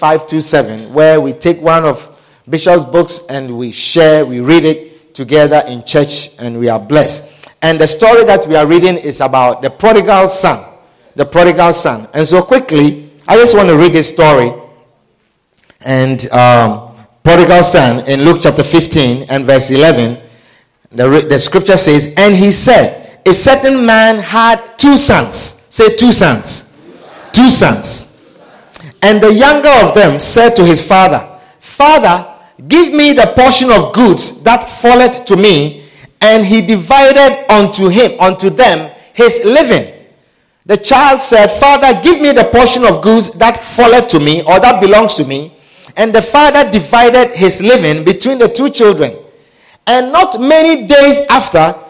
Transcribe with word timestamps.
527, 0.00 0.94
where 0.94 1.20
we 1.20 1.34
take 1.34 1.60
one 1.60 1.84
of 1.84 2.18
Bishop's 2.48 2.86
books 2.86 3.20
and 3.28 3.58
we 3.58 3.70
share, 3.70 4.24
we 4.24 4.40
read 4.40 4.64
it 4.64 5.14
together 5.14 5.62
in 5.68 5.84
church, 5.84 6.30
and 6.38 6.58
we 6.58 6.70
are 6.70 6.80
blessed. 6.80 7.30
And 7.62 7.78
the 7.78 7.86
story 7.86 8.24
that 8.24 8.46
we 8.46 8.56
are 8.56 8.66
reading 8.66 8.96
is 8.96 9.20
about 9.20 9.60
the 9.60 9.70
prodigal 9.70 10.28
son. 10.28 10.64
The 11.16 11.26
prodigal 11.26 11.74
son. 11.74 12.08
And 12.14 12.26
so, 12.26 12.42
quickly, 12.42 13.10
I 13.28 13.36
just 13.36 13.54
want 13.54 13.68
to 13.68 13.76
read 13.76 13.92
this 13.92 14.08
story. 14.08 14.52
And 15.82 16.30
um, 16.32 16.96
prodigal 17.22 17.62
son 17.62 18.08
in 18.08 18.24
Luke 18.24 18.38
chapter 18.42 18.62
15 18.62 19.26
and 19.28 19.44
verse 19.44 19.70
11, 19.70 20.18
the, 20.92 21.26
the 21.28 21.38
scripture 21.38 21.76
says, 21.76 22.14
And 22.16 22.34
he 22.34 22.50
said, 22.50 22.99
A 23.30 23.32
certain 23.32 23.86
man 23.86 24.18
had 24.18 24.76
two 24.76 24.96
sons. 24.96 25.62
Say, 25.68 25.94
two 25.94 26.10
sons. 26.10 26.64
Two 27.32 27.48
sons. 27.48 28.08
And 29.02 29.22
the 29.22 29.32
younger 29.32 29.70
of 29.84 29.94
them 29.94 30.18
said 30.18 30.56
to 30.56 30.64
his 30.64 30.84
father, 30.84 31.38
Father, 31.60 32.26
give 32.66 32.92
me 32.92 33.12
the 33.12 33.32
portion 33.36 33.70
of 33.70 33.94
goods 33.94 34.42
that 34.42 34.68
falleth 34.68 35.24
to 35.26 35.36
me. 35.36 35.84
And 36.20 36.44
he 36.44 36.60
divided 36.60 37.46
unto 37.48 37.86
him, 37.86 38.18
unto 38.18 38.50
them, 38.50 38.90
his 39.14 39.44
living. 39.44 39.94
The 40.66 40.78
child 40.78 41.20
said, 41.20 41.52
Father, 41.52 42.00
give 42.02 42.20
me 42.20 42.32
the 42.32 42.50
portion 42.50 42.84
of 42.84 43.00
goods 43.00 43.30
that 43.38 43.62
falleth 43.62 44.08
to 44.08 44.18
me, 44.18 44.42
or 44.42 44.58
that 44.58 44.80
belongs 44.80 45.14
to 45.14 45.24
me. 45.24 45.52
And 45.96 46.12
the 46.12 46.20
father 46.20 46.68
divided 46.68 47.36
his 47.36 47.62
living 47.62 48.04
between 48.04 48.40
the 48.40 48.48
two 48.48 48.70
children. 48.70 49.16
And 49.86 50.10
not 50.10 50.40
many 50.40 50.88
days 50.88 51.20
after, 51.30 51.78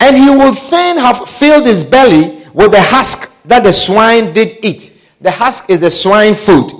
And 0.00 0.16
he 0.16 0.30
would 0.30 0.56
fain 0.56 0.96
have 0.96 1.28
filled 1.28 1.66
his 1.66 1.84
belly 1.84 2.42
with 2.52 2.72
the 2.72 2.80
husk 2.82 3.42
that 3.44 3.64
the 3.64 3.72
swine 3.72 4.32
did 4.32 4.64
eat. 4.64 4.92
The 5.20 5.30
husk 5.30 5.68
is 5.68 5.80
the 5.80 5.90
swine 5.90 6.34
food. 6.34 6.72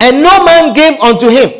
And 0.00 0.22
no 0.22 0.44
man 0.44 0.74
gave 0.74 0.98
unto 1.00 1.28
him. 1.28 1.50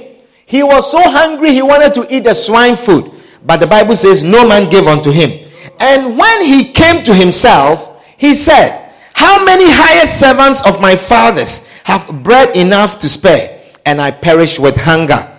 He 0.47 0.63
was 0.63 0.91
so 0.91 1.01
hungry 1.03 1.53
he 1.53 1.63
wanted 1.63 1.95
to 1.95 2.15
eat 2.15 2.25
the 2.25 2.35
swine 2.35 2.77
food. 2.77 3.11
But 3.45 3.59
the 3.61 3.67
Bible 3.67 3.97
says 3.97 4.23
no 4.23 4.47
man 4.47 4.71
gave 4.71 4.87
unto 4.87 5.11
him. 5.11 5.47
And 5.81 6.17
when 6.17 6.43
he 6.43 6.73
came 6.73 7.05
to 7.05 7.15
himself, 7.15 8.05
he 8.17 8.35
said, 8.35 8.93
How 9.13 9.45
many 9.45 9.65
hired 9.67 10.09
servants 10.09 10.67
of 10.67 10.81
my 10.81 10.97
father's 10.97 11.67
have 11.85 12.23
bread 12.23 12.57
enough 12.57 12.99
to 13.01 13.09
spare, 13.09 13.61
and 13.85 14.01
I 14.01 14.11
perish 14.11 14.59
with 14.59 14.77
hunger? 14.77 15.31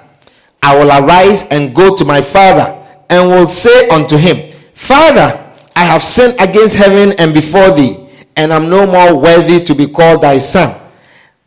I 0.61 0.77
will 0.77 0.89
arise 0.89 1.43
and 1.49 1.75
go 1.75 1.95
to 1.95 2.05
my 2.05 2.21
father, 2.21 2.84
and 3.15 3.29
will 3.29 3.47
say 3.47 3.87
unto 3.89 4.17
him, 4.17 4.51
Father, 4.73 5.41
I 5.75 5.85
have 5.85 6.03
sinned 6.03 6.35
against 6.39 6.75
heaven 6.75 7.13
and 7.17 7.33
before 7.33 7.71
thee, 7.71 8.07
and 8.35 8.51
I 8.51 8.57
am 8.57 8.69
no 8.69 8.85
more 8.85 9.19
worthy 9.19 9.63
to 9.63 9.73
be 9.73 9.87
called 9.87 10.21
thy 10.21 10.37
son. 10.37 10.79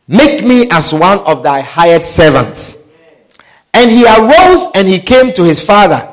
Make 0.06 0.44
me 0.44 0.68
as 0.70 0.94
one 0.94 1.18
of 1.20 1.42
thy 1.42 1.60
hired 1.60 2.02
servants. 2.02 2.88
And 3.74 3.90
he 3.90 4.06
arose 4.06 4.66
and 4.74 4.88
he 4.88 4.98
came 4.98 5.32
to 5.34 5.44
his 5.44 5.60
father. 5.60 6.10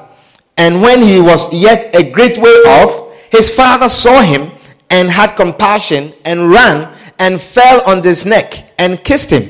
And 0.58 0.82
when 0.82 1.02
he 1.02 1.20
was 1.20 1.52
yet 1.54 1.96
a 1.96 2.12
great 2.12 2.38
way 2.38 2.50
off, 2.68 3.14
his 3.32 3.54
father 3.54 3.88
saw 3.88 4.22
him 4.22 4.52
and 4.90 5.10
had 5.10 5.36
compassion 5.36 6.14
and 6.26 6.52
ran 6.52 6.94
and 7.18 7.42
fell 7.42 7.82
on 7.90 8.04
his 8.04 8.26
neck 8.26 8.74
and 8.78 9.02
kissed 9.04 9.32
him. 9.32 9.50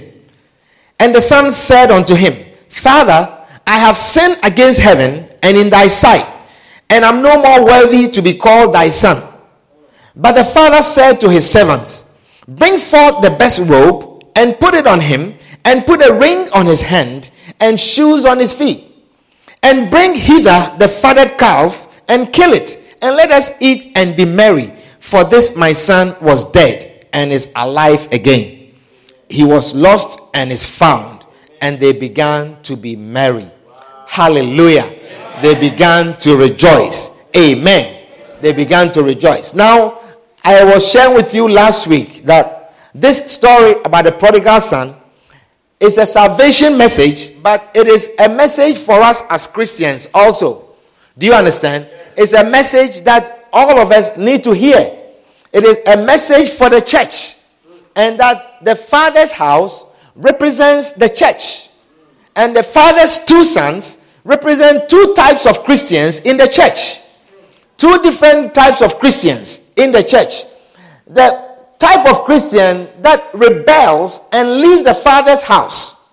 And 1.00 1.14
the 1.14 1.22
son 1.22 1.52
said 1.52 1.90
unto 1.92 2.16
him, 2.16 2.46
Father, 2.70 3.32
I 3.68 3.80
have 3.80 3.98
sinned 3.98 4.38
against 4.44 4.80
heaven 4.80 5.28
and 5.46 5.56
in 5.58 5.70
thy 5.70 5.86
sight, 5.86 6.26
and 6.90 7.06
I 7.06 7.10
am 7.10 7.22
no 7.22 7.40
more 7.40 7.64
worthy 7.64 8.08
to 8.10 8.22
be 8.24 8.34
called 8.34 8.74
thy 8.74 8.90
son. 8.90 9.22
But 10.16 10.32
the 10.32 10.44
father 10.44 10.82
said 10.82 11.22
to 11.22 11.30
his 11.30 11.48
servants, 11.48 12.04
Bring 12.48 12.80
forth 12.80 13.22
the 13.22 13.30
best 13.30 13.60
robe 13.60 14.24
and 14.36 14.60
put 14.60 14.74
it 14.74 14.88
on 14.88 15.00
him, 15.00 15.38
and 15.64 15.86
put 15.86 16.04
a 16.04 16.16
ring 16.16 16.50
on 16.54 16.66
his 16.66 16.82
hand 16.82 17.30
and 17.60 17.80
shoes 17.80 18.26
on 18.26 18.40
his 18.40 18.54
feet. 18.54 18.86
And 19.62 19.92
bring 19.92 20.16
hither 20.16 20.74
the 20.80 20.88
fatted 20.88 21.38
calf 21.38 22.02
and 22.10 22.34
kill 22.34 22.52
it, 22.52 22.80
and 23.04 23.16
let 23.16 23.30
us 23.30 23.52
eat 23.60 23.92
and 23.96 24.18
be 24.18 24.26
merry. 24.26 24.74
For 25.00 25.24
this 25.24 25.56
my 25.56 25.74
son 25.74 26.16
was 26.22 26.44
dead 26.52 27.08
and 27.14 27.32
is 27.32 27.52
alive 27.56 28.12
again. 28.12 28.74
He 29.30 29.44
was 29.44 29.76
lost 29.76 30.20
and 30.34 30.52
is 30.52 30.66
found, 30.66 31.28
and 31.62 31.80
they 31.80 31.94
began 31.94 32.60
to 32.64 32.76
be 32.76 32.96
merry. 32.96 33.50
Hallelujah. 34.08 35.05
They 35.42 35.56
began 35.60 36.18
to 36.20 36.36
rejoice. 36.36 37.12
Amen. 37.36 38.08
They 38.42 38.54
began 38.54 38.92
to 38.94 39.04
rejoice. 39.04 39.54
Now, 39.54 40.00
I 40.44 40.64
was 40.64 40.90
sharing 40.90 41.16
with 41.16 41.34
you 41.34 41.50
last 41.50 41.88
week 41.88 42.24
that 42.24 42.74
this 42.94 43.32
story 43.32 43.82
about 43.84 44.06
the 44.06 44.12
prodigal 44.12 44.62
son 44.62 44.96
is 45.80 45.98
a 45.98 46.06
salvation 46.06 46.78
message, 46.78 47.42
but 47.42 47.70
it 47.74 47.88
is 47.88 48.12
a 48.20 48.30
message 48.30 48.78
for 48.78 49.02
us 49.02 49.24
as 49.30 49.48
Christians 49.48 50.08
also. 50.14 50.76
Do 51.18 51.26
you 51.26 51.34
understand? 51.34 51.90
It's 52.16 52.34
a 52.34 52.44
message 52.44 53.02
that 53.02 53.50
all 53.52 53.80
of 53.80 53.92
us 53.92 54.18
need 54.18 54.44
to 54.46 54.52
hear. 54.52 54.98
It 55.52 55.64
is 55.64 55.80
a 55.88 55.98
message 55.98 56.50
for 56.50 56.70
the 56.70 56.82
church, 56.82 57.38
and 57.96 58.20
that 58.20 58.64
the 58.64 58.76
Father's 58.76 59.32
house 59.32 59.86
represents 60.16 60.92
the 60.92 61.10
church, 61.10 61.70
and 62.36 62.56
the 62.56 62.64
Father's 62.64 63.20
two 63.20 63.44
sons 63.44 63.98
represent 64.26 64.90
two 64.90 65.14
types 65.16 65.46
of 65.46 65.64
Christians 65.64 66.20
in 66.20 66.36
the 66.36 66.48
church. 66.48 67.00
Two 67.78 68.02
different 68.02 68.54
types 68.54 68.82
of 68.82 69.00
Christians 69.00 69.62
in 69.78 69.92
the 69.92 70.04
church. 70.04 70.44
The 71.08 71.56
type 71.78 72.06
of 72.08 72.26
Christian 72.26 72.90
that 73.02 73.30
rebels 73.34 74.22
and 74.32 74.60
leaves 74.60 74.84
the 74.84 74.94
Father's 74.94 75.42
house. 75.42 76.10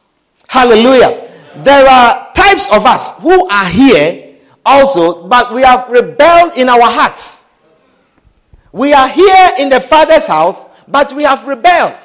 Hallelujah. 0.46 1.30
There 1.56 1.88
are 1.88 2.32
types 2.34 2.68
of 2.70 2.84
us 2.84 3.18
who 3.20 3.48
are 3.48 3.68
here 3.68 4.36
also, 4.64 5.26
but 5.26 5.54
we 5.54 5.62
have 5.62 5.88
rebelled 5.88 6.52
in 6.56 6.68
our 6.68 6.82
hearts. 6.82 7.44
We 8.72 8.92
are 8.92 9.08
here 9.08 9.54
in 9.58 9.68
the 9.68 9.80
Father's 9.80 10.26
house, 10.26 10.64
but 10.88 11.12
we 11.12 11.24
have 11.24 11.46
rebelled. 11.46 11.96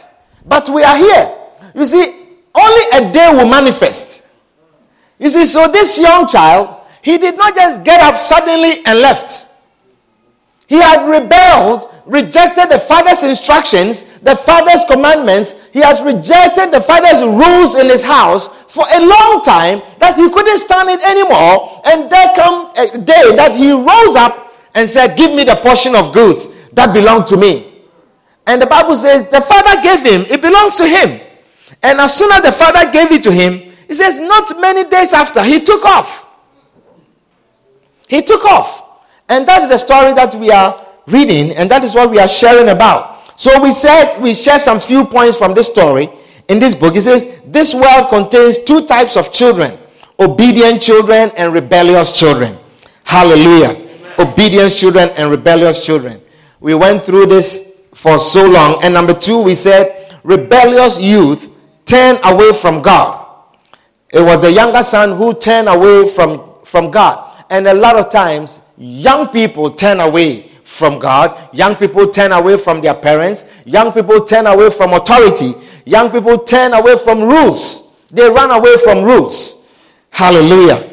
But 0.45 0.69
we 0.69 0.83
are 0.83 0.97
here. 0.97 1.35
You 1.75 1.85
see, 1.85 2.25
only 2.55 2.83
a 2.93 3.11
day 3.11 3.29
will 3.33 3.49
manifest. 3.49 4.25
You 5.19 5.29
see, 5.29 5.45
so 5.45 5.67
this 5.67 5.99
young 5.99 6.27
child, 6.27 6.81
he 7.01 7.17
did 7.17 7.37
not 7.37 7.55
just 7.55 7.83
get 7.83 8.01
up 8.01 8.17
suddenly 8.17 8.85
and 8.85 8.99
left. 8.99 9.47
He 10.67 10.75
had 10.75 11.09
rebelled, 11.09 11.89
rejected 12.05 12.69
the 12.69 12.77
father's 12.77 13.23
instructions, 13.23 14.03
the 14.19 14.35
father's 14.35 14.83
commandments. 14.83 15.55
He 15.71 15.79
has 15.79 16.01
rejected 16.01 16.71
the 16.71 16.81
father's 16.81 17.23
rules 17.23 17.75
in 17.75 17.87
his 17.87 18.03
house 18.03 18.47
for 18.71 18.85
a 18.91 18.99
long 18.99 19.41
time 19.43 19.81
that 19.99 20.17
he 20.17 20.29
couldn't 20.29 20.59
stand 20.59 20.89
it 20.89 21.01
anymore. 21.03 21.81
And 21.85 22.11
there 22.11 22.33
come 22.35 22.71
a 22.75 22.97
day 22.97 23.35
that 23.35 23.55
he 23.55 23.71
rose 23.71 24.15
up 24.15 24.53
and 24.75 24.89
said, 24.89 25.15
Give 25.15 25.33
me 25.33 25.45
the 25.45 25.55
portion 25.55 25.95
of 25.95 26.13
goods 26.13 26.49
that 26.73 26.93
belong 26.93 27.25
to 27.27 27.37
me. 27.37 27.73
And 28.45 28.61
the 28.61 28.65
Bible 28.65 28.95
says 28.95 29.27
the 29.29 29.41
father 29.41 29.81
gave 29.81 29.99
him, 29.99 30.25
it 30.31 30.41
belongs 30.41 30.77
to 30.77 30.87
him. 30.87 31.19
And 31.83 31.99
as 31.99 32.15
soon 32.15 32.31
as 32.31 32.41
the 32.41 32.51
father 32.51 32.89
gave 32.91 33.11
it 33.11 33.21
to 33.23 33.31
him, 33.31 33.66
he 33.87 33.93
says, 33.93 34.19
not 34.19 34.59
many 34.59 34.87
days 34.89 35.13
after, 35.13 35.43
he 35.43 35.59
took 35.59 35.83
off. 35.85 36.25
He 38.07 38.21
took 38.21 38.43
off. 38.45 38.83
And 39.29 39.47
that's 39.47 39.69
the 39.69 39.77
story 39.77 40.13
that 40.13 40.35
we 40.35 40.51
are 40.51 40.85
reading, 41.07 41.51
and 41.51 41.69
that 41.71 41.83
is 41.83 41.95
what 41.95 42.09
we 42.11 42.19
are 42.19 42.27
sharing 42.27 42.69
about. 42.69 43.39
So 43.39 43.61
we 43.61 43.71
said 43.71 44.19
we 44.19 44.33
share 44.33 44.59
some 44.59 44.79
few 44.79 45.05
points 45.05 45.37
from 45.37 45.53
this 45.53 45.67
story 45.67 46.09
in 46.47 46.59
this 46.59 46.73
book. 46.73 46.95
It 46.95 47.01
says 47.01 47.39
this 47.45 47.73
world 47.73 48.09
contains 48.09 48.57
two 48.59 48.87
types 48.87 49.15
of 49.15 49.31
children 49.31 49.77
obedient 50.19 50.81
children 50.81 51.31
and 51.37 51.53
rebellious 51.53 52.11
children. 52.11 52.57
Hallelujah. 53.03 53.69
Amen. 53.69 54.13
Obedience 54.19 54.75
children 54.75 55.09
and 55.15 55.29
rebellious 55.29 55.85
children. 55.85 56.21
We 56.59 56.73
went 56.73 57.03
through 57.03 57.27
this 57.27 57.77
for 57.93 58.17
so 58.19 58.49
long. 58.49 58.83
And 58.83 58.93
number 58.93 59.13
two, 59.13 59.41
we 59.41 59.53
said 59.53 60.19
rebellious 60.23 60.99
youth 60.99 61.53
turn 61.85 62.17
away 62.23 62.53
from 62.53 62.81
God. 62.81 63.16
It 64.11 64.21
was 64.21 64.41
the 64.41 64.51
younger 64.51 64.83
son 64.83 65.17
who 65.17 65.33
turned 65.33 65.67
away 65.67 66.07
from, 66.09 66.49
from 66.63 66.91
God. 66.91 67.45
And 67.49 67.67
a 67.67 67.73
lot 67.73 67.97
of 67.97 68.09
times, 68.09 68.61
young 68.77 69.27
people 69.29 69.71
turn 69.71 69.99
away 69.99 70.49
from 70.63 70.99
God. 70.99 71.49
Young 71.53 71.75
people 71.75 72.07
turn 72.09 72.31
away 72.31 72.57
from 72.57 72.81
their 72.81 72.93
parents. 72.93 73.45
Young 73.65 73.91
people 73.91 74.25
turn 74.25 74.47
away 74.47 74.69
from 74.69 74.93
authority. 74.93 75.53
Young 75.85 76.11
people 76.11 76.39
turn 76.39 76.73
away 76.73 76.97
from 76.97 77.23
rules. 77.23 77.95
They 78.11 78.29
run 78.29 78.51
away 78.51 78.77
from 78.83 79.03
rules. 79.03 79.65
Hallelujah. 80.09 80.89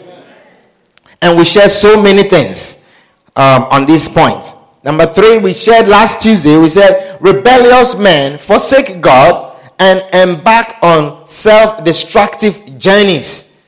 And 1.23 1.39
we 1.39 1.45
share 1.45 1.69
so 1.69 2.01
many 2.01 2.25
things 2.25 2.89
um, 3.37 3.65
on 3.65 3.87
these 3.87 4.09
points. 4.09 4.55
Number 4.85 5.07
three, 5.07 5.39
we 5.39 5.55
shared 5.55 5.89
last 5.89 6.21
Tuesday, 6.21 6.59
we 6.59 6.69
said 6.69 7.19
rebellious 7.21 7.97
men 7.97 8.39
forsake 8.39 9.01
God 9.01 9.54
and 9.79 10.03
embark 10.15 10.75
on 10.83 11.27
self 11.27 11.85
destructive 11.85 12.79
journeys. 12.79 13.61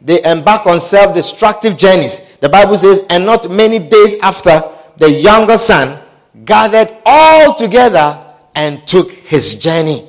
They 0.00 0.22
embark 0.24 0.66
on 0.66 0.80
self 0.80 1.14
destructive 1.14 1.76
journeys. 1.76 2.36
The 2.36 2.48
Bible 2.48 2.76
says, 2.76 3.06
and 3.10 3.24
not 3.24 3.50
many 3.50 3.78
days 3.78 4.16
after, 4.20 4.62
the 4.96 5.10
younger 5.10 5.56
son 5.56 6.00
gathered 6.44 6.88
all 7.06 7.54
together 7.54 8.18
and 8.54 8.86
took 8.86 9.10
his 9.12 9.54
journey. 9.54 10.06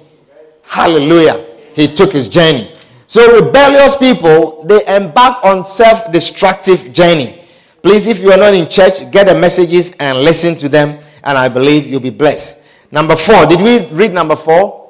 Hallelujah. 0.65 1.45
He 1.75 1.93
took 1.93 2.11
his 2.11 2.27
journey. 2.27 2.71
So 3.07 3.39
rebellious 3.39 3.95
people, 3.95 4.63
they 4.63 4.83
embark 4.87 5.43
on 5.45 5.63
self-destructive 5.63 6.93
journey. 6.93 7.43
Please, 7.83 8.07
if 8.07 8.19
you 8.19 8.31
are 8.31 8.37
not 8.37 8.53
in 8.53 8.67
church, 8.69 9.11
get 9.11 9.27
the 9.27 9.35
messages 9.35 9.91
and 9.99 10.19
listen 10.19 10.55
to 10.57 10.69
them, 10.69 10.99
and 11.23 11.37
I 11.37 11.49
believe 11.49 11.85
you'll 11.85 11.99
be 11.99 12.09
blessed. 12.09 12.63
Number 12.91 13.15
four, 13.15 13.45
did 13.45 13.61
we 13.61 13.85
read 13.95 14.13
number 14.13 14.35
four? 14.35 14.82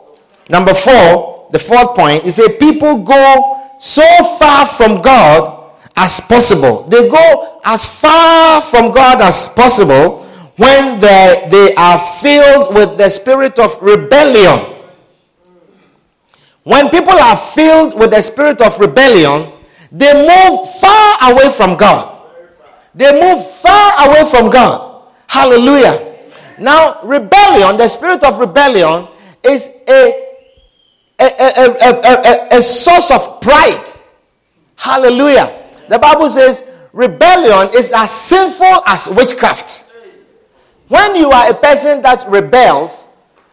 Number 0.49 0.73
four, 0.73 1.47
the 1.51 1.59
fourth 1.59 1.95
point, 1.95 2.25
is 2.25 2.37
that 2.37 2.57
people 2.59 3.03
go 3.03 3.61
so 3.79 4.05
far 4.39 4.65
from 4.65 5.01
God 5.01 5.71
as 5.95 6.19
possible. 6.21 6.83
They 6.83 7.09
go 7.09 7.59
as 7.63 7.85
far 7.85 8.61
from 8.61 8.91
God 8.91 9.21
as 9.21 9.49
possible 9.49 10.23
when 10.57 10.99
they, 10.99 11.47
they 11.51 11.75
are 11.75 11.99
filled 12.21 12.75
with 12.75 12.97
the 12.97 13.09
spirit 13.09 13.59
of 13.59 13.81
rebellion. 13.81 14.81
When 16.63 16.89
people 16.89 17.13
are 17.13 17.37
filled 17.37 17.97
with 17.99 18.11
the 18.11 18.21
spirit 18.21 18.61
of 18.61 18.79
rebellion, 18.79 19.51
they 19.91 20.13
move 20.13 20.69
far 20.79 21.31
away 21.31 21.49
from 21.49 21.77
God. 21.77 22.21
They 22.95 23.11
move 23.11 23.45
far 23.57 24.07
away 24.07 24.29
from 24.29 24.49
God. 24.49 25.03
Hallelujah. 25.27 26.13
Now, 26.59 27.01
rebellion, 27.03 27.77
the 27.77 27.89
spirit 27.89 28.23
of 28.23 28.39
rebellion, 28.39 29.07
is 29.43 29.69
a, 29.89 30.22
a, 31.19 31.25
a, 31.25 32.53
a, 32.53 32.57
a, 32.57 32.61
source 32.61 33.11
of 33.11 33.41
pride. 33.41 33.91
Hallelujah. 34.75 35.51
The 35.89 35.99
Bible 35.99 36.29
says 36.29 36.63
rebellion 36.91 37.73
is 37.75 37.91
as 37.95 38.11
sinful 38.11 38.83
as 38.87 39.07
witchcraft. 39.09 39.85
When 40.87 41.15
you 41.15 41.31
are 41.31 41.51
a 41.51 41.53
person 41.53 42.01
that 42.01 42.25
rebels, 42.27 43.07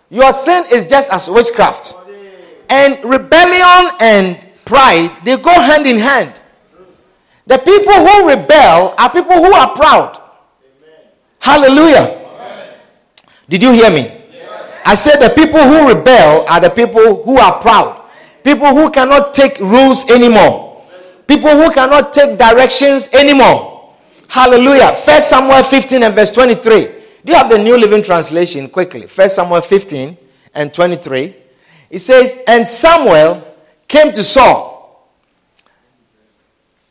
your 0.09 0.33
sin 0.33 0.65
is 0.71 0.87
just 0.87 1.13
as 1.13 1.29
witchcraft. 1.29 1.95
And 2.69 3.03
rebellion 3.05 3.97
and 4.01 4.51
pride, 4.65 5.17
they 5.25 5.37
go 5.37 5.53
hand 5.53 5.87
in 5.87 5.99
hand. 5.99 6.41
The 7.47 7.59
people 7.59 7.93
who 7.93 8.29
rebel 8.29 8.95
are 8.97 9.11
people 9.11 9.33
who 9.33 9.53
are 9.53 9.75
proud. 9.75 10.21
Hallelujah. 11.41 12.17
Did 13.49 13.63
you 13.63 13.73
hear 13.73 13.91
me? 13.91 14.20
I 14.85 14.95
said 14.95 15.21
the 15.21 15.35
people 15.35 15.61
who 15.61 15.89
rebel 15.89 16.47
are 16.49 16.61
the 16.61 16.71
people 16.71 17.23
who 17.25 17.39
are 17.39 17.61
proud. 17.61 18.09
People 18.43 18.69
who 18.69 18.91
cannot 18.91 19.35
take 19.35 19.59
rules 19.59 20.09
anymore. 20.11 20.85
People 21.27 21.51
who 21.51 21.71
cannot 21.73 22.13
take 22.13 22.39
directions 22.39 23.09
anymore. 23.13 23.95
Hallelujah. 24.29 24.95
First 24.95 25.29
Samuel 25.29 25.63
15 25.63 26.03
and 26.03 26.15
verse 26.15 26.31
23. 26.31 26.83
Do 27.25 27.33
you 27.33 27.35
have 27.35 27.51
the 27.51 27.59
New 27.59 27.77
Living 27.77 28.03
Translation 28.03 28.69
quickly? 28.69 29.03
First 29.03 29.37
Samuel 29.37 29.61
15 29.61 30.17
and 30.55 30.73
23. 30.73 31.37
It 31.91 31.99
says, 31.99 32.35
And 32.47 32.67
Samuel 32.67 33.47
came 33.87 34.13
to 34.13 34.23
Saul. 34.25 35.07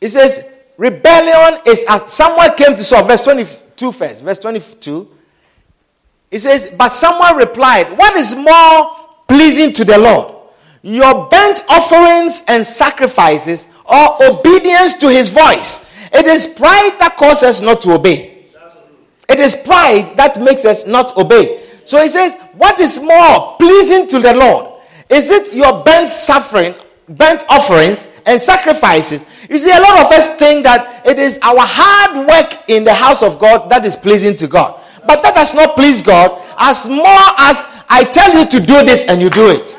It 0.00 0.10
says, 0.10 0.44
Rebellion 0.76 1.60
is 1.66 1.84
as 1.88 2.10
Samuel 2.10 2.54
came 2.54 2.76
to 2.76 2.84
Saul. 2.84 3.04
Verse 3.04 3.20
22 3.22 3.92
first. 3.92 4.22
Verse 4.22 4.38
22. 4.38 5.10
It 6.30 6.40
says, 6.40 6.72
But 6.76 6.90
someone 6.90 7.36
replied, 7.36 7.96
What 7.96 8.14
is 8.16 8.34
more 8.34 8.96
pleasing 9.28 9.72
to 9.74 9.84
the 9.84 9.98
Lord? 9.98 10.36
Your 10.82 11.28
burnt 11.28 11.64
offerings 11.68 12.42
and 12.48 12.66
sacrifices 12.66 13.66
or 13.84 14.22
obedience 14.22 14.94
to 14.94 15.08
his 15.10 15.28
voice. 15.28 15.86
It 16.12 16.26
is 16.26 16.46
pride 16.46 16.96
that 16.98 17.16
causes 17.16 17.42
us 17.42 17.60
not 17.60 17.82
to 17.82 17.92
obey. 17.92 18.46
It 19.28 19.38
is 19.38 19.54
pride 19.54 20.16
that 20.16 20.40
makes 20.40 20.64
us 20.64 20.86
not 20.86 21.16
obey. 21.16 21.62
So 21.84 22.00
he 22.02 22.08
says, 22.08 22.36
What 22.54 22.78
is 22.80 23.00
more 23.00 23.56
pleasing 23.58 24.06
to 24.08 24.20
the 24.20 24.34
Lord? 24.34 24.80
Is 25.08 25.30
it 25.30 25.52
your 25.52 25.82
burnt 25.84 26.08
suffering, 26.08 26.74
burnt 27.08 27.44
offerings, 27.48 28.06
and 28.26 28.40
sacrifices? 28.40 29.26
You 29.50 29.58
see, 29.58 29.70
a 29.70 29.80
lot 29.80 30.06
of 30.06 30.12
us 30.12 30.28
think 30.36 30.62
that 30.62 31.04
it 31.04 31.18
is 31.18 31.38
our 31.42 31.58
hard 31.60 32.28
work 32.28 32.68
in 32.68 32.84
the 32.84 32.94
house 32.94 33.22
of 33.22 33.40
God 33.40 33.68
that 33.70 33.84
is 33.84 33.96
pleasing 33.96 34.36
to 34.36 34.46
God. 34.46 34.79
But 35.06 35.22
that 35.22 35.34
does 35.34 35.54
not 35.54 35.74
please 35.74 36.02
God 36.02 36.40
as 36.58 36.88
more 36.88 37.22
as 37.38 37.64
I 37.88 38.04
tell 38.04 38.32
you 38.38 38.46
to 38.46 38.60
do 38.60 38.84
this 38.84 39.04
and 39.06 39.20
you 39.20 39.30
do 39.30 39.48
it. 39.50 39.76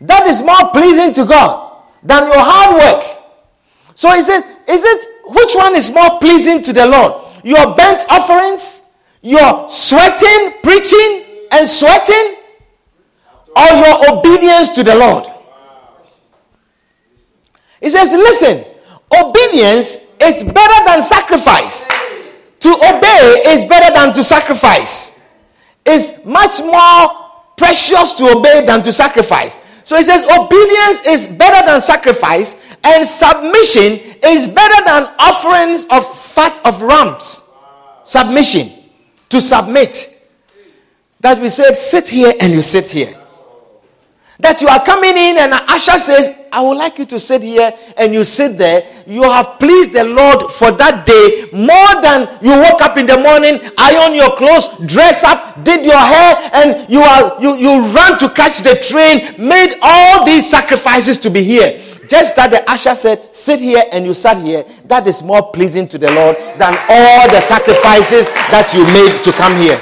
That 0.00 0.26
is 0.26 0.42
more 0.42 0.70
pleasing 0.70 1.12
to 1.14 1.24
God 1.24 1.82
than 2.02 2.24
your 2.24 2.38
hard 2.38 2.76
work. 2.76 3.18
So 3.94 4.12
he 4.12 4.22
says, 4.22 4.44
is 4.68 4.84
it 4.84 5.06
which 5.26 5.54
one 5.54 5.74
is 5.74 5.90
more 5.90 6.18
pleasing 6.20 6.62
to 6.62 6.72
the 6.72 6.86
Lord? 6.86 7.24
Your 7.42 7.74
burnt 7.74 8.04
offerings, 8.08 8.82
your 9.22 9.68
sweating, 9.68 10.52
preaching, 10.62 11.24
and 11.50 11.68
sweating 11.68 12.36
or 13.56 13.66
your 13.66 14.18
obedience 14.18 14.70
to 14.70 14.84
the 14.84 14.94
Lord? 14.94 15.26
He 17.80 17.90
says, 17.90 18.12
Listen, 18.12 18.64
obedience 19.16 19.98
is 20.20 20.44
better 20.44 20.84
than 20.84 21.02
sacrifice. 21.02 21.88
To 22.60 22.70
obey 22.70 23.42
is 23.46 23.64
better 23.64 23.92
than 23.94 24.12
to 24.14 24.24
sacrifice. 24.24 25.18
It's 25.86 26.24
much 26.24 26.60
more 26.60 27.28
precious 27.56 28.14
to 28.14 28.36
obey 28.36 28.64
than 28.66 28.82
to 28.82 28.92
sacrifice. 28.92 29.56
So 29.84 29.96
he 29.96 30.02
says, 30.02 30.26
obedience 30.28 31.00
is 31.06 31.26
better 31.26 31.66
than 31.66 31.80
sacrifice, 31.80 32.56
and 32.84 33.06
submission 33.06 34.00
is 34.22 34.46
better 34.46 34.84
than 34.84 35.04
offerings 35.18 35.86
of 35.90 36.18
fat 36.18 36.60
of 36.66 36.82
rams. 36.82 37.42
Submission. 38.02 38.72
To 39.30 39.40
submit. 39.40 40.14
That 41.20 41.40
we 41.40 41.48
said, 41.48 41.74
sit 41.74 42.08
here 42.08 42.32
and 42.40 42.52
you 42.52 42.62
sit 42.62 42.90
here. 42.90 43.17
That 44.40 44.62
you 44.62 44.68
are 44.68 44.84
coming 44.84 45.16
in 45.18 45.36
and 45.36 45.52
usher 45.52 45.98
says, 45.98 46.46
I 46.52 46.62
would 46.62 46.78
like 46.78 46.98
you 46.98 47.06
to 47.06 47.18
sit 47.18 47.42
here 47.42 47.72
and 47.96 48.14
you 48.14 48.22
sit 48.22 48.56
there. 48.56 48.86
You 49.06 49.24
have 49.24 49.58
pleased 49.58 49.92
the 49.92 50.04
Lord 50.04 50.52
for 50.52 50.70
that 50.70 51.04
day 51.04 51.50
more 51.52 52.00
than 52.00 52.30
you 52.40 52.54
woke 52.54 52.80
up 52.80 52.96
in 52.96 53.06
the 53.06 53.18
morning, 53.18 53.58
iron 53.76 54.14
your 54.14 54.30
clothes, 54.36 54.68
dress 54.86 55.24
up, 55.24 55.64
did 55.64 55.84
your 55.84 55.98
hair, 55.98 56.50
and 56.54 56.88
you 56.88 57.00
are 57.02 57.40
you, 57.42 57.56
you 57.56 57.82
ran 57.90 58.18
to 58.20 58.30
catch 58.30 58.62
the 58.62 58.78
train, 58.78 59.34
made 59.38 59.74
all 59.82 60.24
these 60.24 60.48
sacrifices 60.48 61.18
to 61.18 61.30
be 61.30 61.42
here. 61.42 61.82
Just 62.08 62.36
that 62.36 62.50
the 62.50 62.62
usher 62.70 62.94
said, 62.94 63.34
sit 63.34 63.60
here 63.60 63.84
and 63.92 64.06
you 64.06 64.14
sat 64.14 64.38
here, 64.42 64.64
that 64.86 65.06
is 65.06 65.22
more 65.22 65.50
pleasing 65.52 65.86
to 65.88 65.98
the 65.98 66.10
Lord 66.12 66.36
than 66.56 66.72
all 66.88 67.28
the 67.28 67.40
sacrifices 67.40 68.24
that 68.48 68.72
you 68.72 68.86
made 68.94 69.22
to 69.24 69.32
come 69.32 69.56
here. 69.58 69.76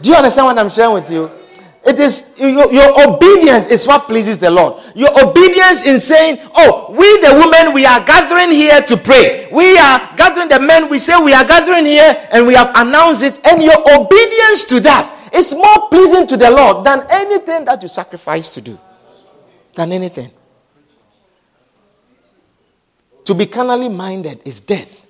Do 0.00 0.10
you 0.10 0.16
understand 0.16 0.46
what 0.46 0.58
I'm 0.58 0.70
sharing 0.70 0.92
with 0.92 1.10
you? 1.10 1.43
It 1.86 1.98
is 1.98 2.24
your, 2.38 2.72
your, 2.72 3.08
obedience 3.08 3.66
is 3.66 3.86
what 3.86 4.06
pleases 4.06 4.38
the 4.38 4.50
Lord. 4.50 4.82
Your 4.94 5.10
obedience 5.22 5.86
in 5.86 6.00
saying, 6.00 6.38
Oh, 6.54 6.86
we 6.90 7.04
the 7.20 7.34
women, 7.34 7.74
we 7.74 7.84
are 7.84 8.00
gathering 8.04 8.50
here 8.50 8.80
to 8.80 8.96
pray. 8.96 9.48
We 9.52 9.76
are 9.76 10.16
gathering 10.16 10.48
the 10.48 10.60
men, 10.60 10.88
we 10.88 10.98
say 10.98 11.22
we 11.22 11.34
are 11.34 11.44
gathering 11.44 11.84
here 11.84 12.28
and 12.32 12.46
we 12.46 12.54
have 12.54 12.72
announced 12.74 13.22
it. 13.22 13.38
And 13.46 13.62
your 13.62 13.78
obedience 13.80 14.64
to 14.66 14.80
that 14.80 15.30
is 15.34 15.54
more 15.54 15.88
pleasing 15.90 16.26
to 16.28 16.36
the 16.36 16.50
Lord 16.50 16.86
than 16.86 17.06
anything 17.10 17.66
that 17.66 17.82
you 17.82 17.88
sacrifice 17.88 18.48
to 18.54 18.60
do. 18.62 18.78
Than 19.74 19.92
anything. 19.92 20.30
to 23.24 23.34
be 23.34 23.46
carnally 23.46 23.88
minded 23.88 24.40
is 24.44 24.60
death. 24.60 25.04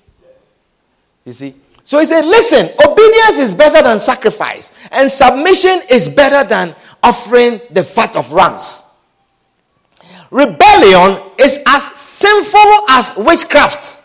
You 1.25 1.33
see? 1.33 1.55
So 1.85 2.01
he 2.01 2.07
said, 2.07 2.25
listen, 2.25 2.71
obedience 2.85 3.39
is 3.39 3.55
better 3.55 3.83
than 3.83 4.01
sacrifice, 4.01 4.73
and 4.91 5.11
submission 5.11 5.83
is 5.91 6.09
better 6.09 6.49
than 6.49 6.75
offering 7.03 7.61
the 7.71 7.85
fat 7.85 8.17
of 8.17 8.33
rams. 8.33 8.83
Rebellion 10.31 11.31
is 11.39 11.63
as 11.67 11.85
sinful 11.93 12.89
as 12.89 13.13
witchcraft. 13.17 14.01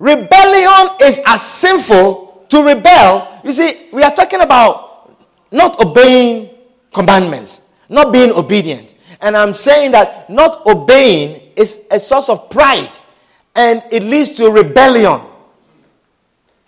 Rebellion 0.00 0.96
is 1.00 1.20
as 1.24 1.40
sinful 1.40 2.46
to 2.48 2.62
rebel. 2.62 3.40
You 3.44 3.52
see, 3.52 3.88
we 3.92 4.02
are 4.02 4.14
talking 4.14 4.40
about 4.40 5.16
not 5.52 5.80
obeying 5.80 6.50
commandments, 6.92 7.62
not 7.88 8.12
being 8.12 8.32
obedient. 8.32 8.94
And 9.20 9.36
I'm 9.36 9.54
saying 9.54 9.92
that 9.92 10.28
not 10.28 10.66
obeying 10.66 11.52
is 11.54 11.82
a 11.90 12.00
source 12.00 12.28
of 12.28 12.50
pride 12.50 12.98
and 13.54 13.82
it 13.90 14.02
leads 14.02 14.32
to 14.32 14.50
rebellion. 14.50 15.20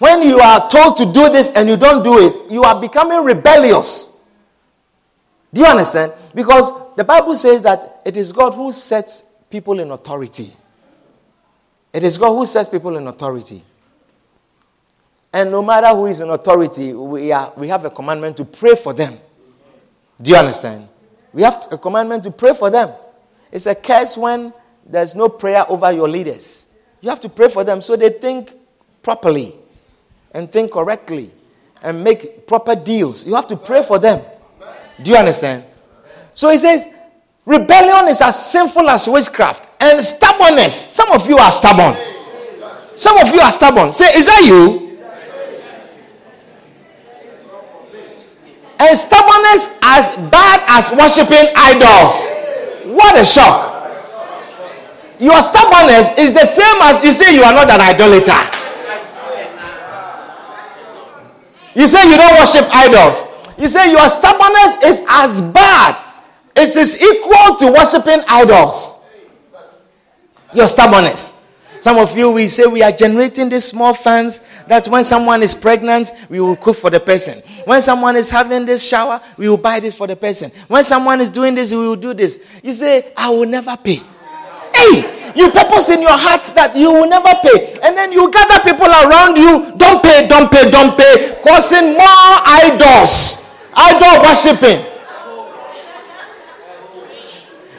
When 0.02 0.22
you 0.24 0.40
are 0.40 0.68
told 0.68 0.96
to 0.96 1.04
do 1.04 1.28
this 1.28 1.52
and 1.52 1.68
you 1.68 1.76
don't 1.76 2.02
do 2.02 2.26
it, 2.26 2.50
you 2.50 2.64
are 2.64 2.80
becoming 2.80 3.22
rebellious. 3.22 4.18
Do 5.54 5.60
you 5.60 5.66
understand? 5.68 6.12
Because 6.34 6.96
the 6.96 7.04
Bible 7.04 7.36
says 7.36 7.62
that 7.62 8.02
it 8.04 8.16
is 8.16 8.32
God 8.32 8.52
who 8.52 8.72
sets 8.72 9.24
people 9.48 9.78
in 9.78 9.92
authority. 9.92 10.52
It 11.92 12.02
is 12.02 12.18
God 12.18 12.34
who 12.36 12.44
sets 12.46 12.68
people 12.68 12.96
in 12.96 13.06
authority. 13.06 13.62
And 15.32 15.52
no 15.52 15.62
matter 15.62 15.86
who 15.90 16.06
is 16.06 16.18
in 16.18 16.30
authority, 16.30 16.92
we, 16.92 17.30
are, 17.30 17.52
we 17.56 17.68
have 17.68 17.84
a 17.84 17.90
commandment 17.90 18.36
to 18.38 18.44
pray 18.44 18.74
for 18.74 18.92
them. 18.92 19.20
Do 20.20 20.32
you 20.32 20.36
understand? 20.36 20.88
We 21.32 21.42
have 21.42 21.68
a 21.70 21.78
commandment 21.78 22.24
to 22.24 22.32
pray 22.32 22.54
for 22.54 22.70
them. 22.70 22.90
It's 23.52 23.66
a 23.66 23.74
curse 23.76 24.16
when 24.16 24.52
there's 24.84 25.14
no 25.14 25.28
prayer 25.28 25.64
over 25.68 25.92
your 25.92 26.08
leaders. 26.08 26.66
You 27.00 27.08
have 27.10 27.20
to 27.20 27.28
pray 27.28 27.48
for 27.48 27.62
them 27.62 27.80
so 27.80 27.94
they 27.94 28.10
think 28.10 28.52
properly 29.00 29.61
and 30.32 30.50
think 30.50 30.72
correctly 30.72 31.30
and 31.82 32.02
make 32.02 32.46
proper 32.46 32.74
deals. 32.74 33.26
You 33.26 33.34
have 33.34 33.46
to 33.48 33.56
pray 33.56 33.82
for 33.82 33.98
them. 33.98 34.24
Do 35.02 35.10
you 35.10 35.16
understand? 35.16 35.64
So 36.34 36.50
he 36.50 36.58
says, 36.58 36.86
rebellion 37.44 38.08
is 38.08 38.20
as 38.20 38.50
sinful 38.50 38.88
as 38.88 39.08
witchcraft 39.08 39.68
and 39.80 40.02
stubbornness. 40.02 40.74
Some 40.74 41.10
of 41.12 41.28
you 41.28 41.36
are 41.38 41.50
stubborn. 41.50 41.96
Some 42.96 43.18
of 43.18 43.32
you 43.34 43.40
are 43.40 43.50
stubborn. 43.50 43.92
Say, 43.92 44.06
is 44.16 44.26
that 44.26 44.42
you? 44.46 44.98
And 48.78 48.98
stubbornness 48.98 49.68
as 49.82 50.16
bad 50.30 50.62
as 50.66 50.90
worshiping 50.90 51.52
idols. 51.56 52.96
What 52.96 53.18
a 53.20 53.24
shock. 53.24 53.70
Your 55.20 55.40
stubbornness 55.40 56.18
is 56.18 56.32
the 56.32 56.44
same 56.44 56.82
as 56.82 57.02
you 57.04 57.12
say 57.12 57.34
you 57.34 57.44
are 57.44 57.52
not 57.52 57.70
an 57.70 57.80
idolater. 57.80 58.61
You 61.74 61.86
say 61.88 62.08
you 62.08 62.16
don't 62.16 62.38
worship 62.38 62.68
idols. 62.72 63.22
You 63.58 63.68
say 63.68 63.90
your 63.90 64.08
stubbornness 64.08 64.76
is 64.84 65.02
as 65.08 65.40
bad. 65.40 66.02
It 66.54 66.76
is 66.76 67.00
equal 67.00 67.56
to 67.56 67.72
worshiping 67.72 68.24
idols. 68.28 68.98
Your 70.54 70.68
stubbornness. 70.68 71.32
Some 71.80 71.98
of 71.98 72.16
you, 72.16 72.30
we 72.30 72.46
say 72.46 72.66
we 72.66 72.82
are 72.82 72.92
generating 72.92 73.48
these 73.48 73.64
small 73.64 73.92
funds 73.92 74.40
that 74.68 74.86
when 74.86 75.02
someone 75.02 75.42
is 75.42 75.52
pregnant, 75.52 76.12
we 76.28 76.40
will 76.40 76.54
cook 76.54 76.76
for 76.76 76.90
the 76.90 77.00
person. 77.00 77.42
When 77.64 77.82
someone 77.82 78.14
is 78.14 78.30
having 78.30 78.64
this 78.66 78.86
shower, 78.86 79.20
we 79.36 79.48
will 79.48 79.56
buy 79.56 79.80
this 79.80 79.94
for 79.94 80.06
the 80.06 80.14
person. 80.14 80.52
When 80.68 80.84
someone 80.84 81.20
is 81.20 81.28
doing 81.28 81.56
this, 81.56 81.72
we 81.72 81.78
will 81.78 81.96
do 81.96 82.14
this. 82.14 82.38
You 82.62 82.72
say, 82.72 83.12
I 83.16 83.30
will 83.30 83.46
never 83.46 83.76
pay. 83.76 83.98
Hey, 84.82 85.32
you 85.36 85.50
purpose 85.50 85.90
in 85.90 86.02
your 86.02 86.16
heart 86.16 86.42
that 86.54 86.74
you 86.74 86.90
will 86.92 87.08
never 87.08 87.30
pay. 87.42 87.78
And 87.82 87.96
then 87.96 88.12
you 88.12 88.30
gather 88.30 88.58
people 88.66 88.90
around 88.90 89.36
you, 89.36 89.70
don't 89.78 90.02
pay, 90.02 90.26
don't 90.26 90.50
pay, 90.50 90.70
don't 90.70 90.98
pay, 90.98 91.38
causing 91.42 91.94
more 91.94 92.32
idols, 92.42 93.46
idol 93.74 94.26
worshiping. 94.26 94.90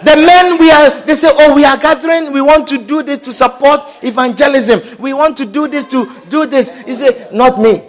The 0.04 0.16
men 0.18 0.58
we 0.60 0.70
are, 0.70 0.90
they 1.06 1.16
say, 1.16 1.30
oh, 1.32 1.56
we 1.56 1.64
are 1.64 1.78
gathering, 1.78 2.34
we 2.34 2.42
want 2.42 2.68
to 2.70 2.78
do 2.78 3.04
this 3.04 3.20
to 3.20 3.32
support 3.32 3.82
evangelism. 4.02 4.82
We 5.00 5.14
want 5.14 5.38
to 5.38 5.46
do 5.46 5.68
this 5.68 5.86
to 5.86 6.10
do 6.30 6.46
this. 6.46 6.72
He 6.84 6.94
say, 6.94 7.30
not 7.32 7.60
me. 7.60 7.82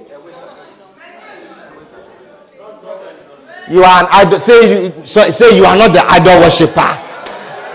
You 3.69 3.83
are 3.83 4.03
an 4.05 4.09
idol. 4.13 4.39
Say 4.39 4.85
you, 4.87 5.07
say 5.07 5.57
you 5.57 5.65
are 5.65 5.77
not 5.77 5.93
the 5.93 6.05
idol 6.05 6.41
worshiper. 6.41 7.04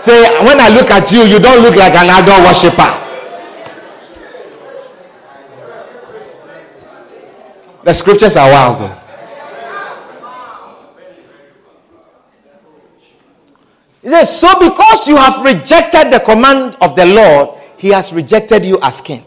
Say, 0.00 0.44
when 0.44 0.58
I 0.60 0.70
look 0.70 0.90
at 0.90 1.12
you, 1.12 1.20
you 1.24 1.38
don't 1.38 1.62
look 1.62 1.76
like 1.76 1.92
an 1.94 2.08
idol 2.08 2.44
worshiper. 2.46 3.00
The 7.84 7.92
scriptures 7.92 8.36
are 8.36 8.50
wild. 8.50 8.78
Though. 8.78 8.96
He 14.02 14.08
says, 14.08 14.40
So 14.40 14.48
because 14.58 15.08
you 15.08 15.16
have 15.16 15.44
rejected 15.44 16.12
the 16.12 16.22
command 16.24 16.76
of 16.80 16.96
the 16.96 17.06
Lord, 17.06 17.58
he 17.76 17.88
has 17.88 18.12
rejected 18.12 18.64
you 18.64 18.78
as 18.82 19.00
king. 19.00 19.24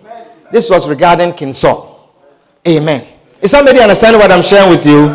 This 0.51 0.69
was 0.69 0.87
regarding 0.87 1.33
King 1.33 1.53
Saul. 1.53 2.13
Amen. 2.67 3.07
Is 3.41 3.51
somebody 3.51 3.79
understanding 3.79 4.19
what 4.21 4.31
I'm 4.31 4.43
sharing 4.43 4.69
with 4.69 4.85
you? 4.85 5.07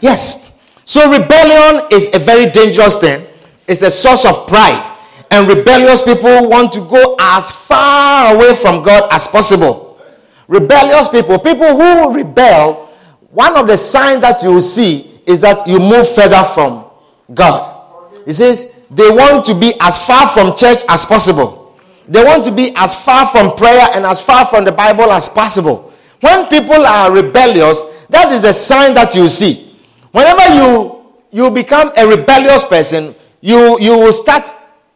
Yes. 0.00 0.58
So 0.84 1.10
rebellion 1.10 1.86
is 1.90 2.10
a 2.14 2.18
very 2.18 2.50
dangerous 2.50 2.96
thing. 2.96 3.26
It's 3.66 3.82
a 3.82 3.90
source 3.90 4.24
of 4.24 4.46
pride. 4.46 4.91
And 5.32 5.48
rebellious 5.48 6.02
people 6.02 6.46
want 6.50 6.74
to 6.74 6.80
go 6.80 7.16
as 7.18 7.50
far 7.50 8.34
away 8.34 8.54
from 8.54 8.82
God 8.82 9.08
as 9.10 9.26
possible. 9.26 9.98
Rebellious 10.46 11.08
people, 11.08 11.38
people 11.38 11.74
who 11.74 12.14
rebel, 12.14 12.90
one 13.30 13.56
of 13.56 13.66
the 13.66 13.78
signs 13.78 14.20
that 14.20 14.42
you 14.42 14.52
will 14.52 14.60
see 14.60 15.20
is 15.26 15.40
that 15.40 15.66
you 15.66 15.78
move 15.78 16.06
further 16.14 16.44
from 16.52 16.84
God. 17.32 18.04
He 18.26 18.34
says, 18.34 18.74
they 18.90 19.08
want 19.08 19.46
to 19.46 19.54
be 19.54 19.72
as 19.80 20.04
far 20.04 20.28
from 20.28 20.54
church 20.54 20.84
as 20.90 21.06
possible. 21.06 21.78
They 22.06 22.22
want 22.22 22.44
to 22.44 22.52
be 22.52 22.74
as 22.76 22.94
far 22.94 23.26
from 23.28 23.56
prayer 23.56 23.88
and 23.94 24.04
as 24.04 24.20
far 24.20 24.44
from 24.44 24.66
the 24.66 24.72
Bible 24.72 25.10
as 25.10 25.30
possible. 25.30 25.94
When 26.20 26.46
people 26.48 26.84
are 26.84 27.10
rebellious, 27.10 27.80
that 28.10 28.32
is 28.32 28.44
a 28.44 28.52
sign 28.52 28.92
that 28.94 29.14
you 29.14 29.28
see. 29.28 29.74
Whenever 30.10 30.54
you 30.54 31.06
you 31.30 31.50
become 31.50 31.90
a 31.96 32.06
rebellious 32.06 32.66
person, 32.66 33.14
you 33.40 33.78
you 33.80 33.96
will 33.96 34.12
start 34.12 34.44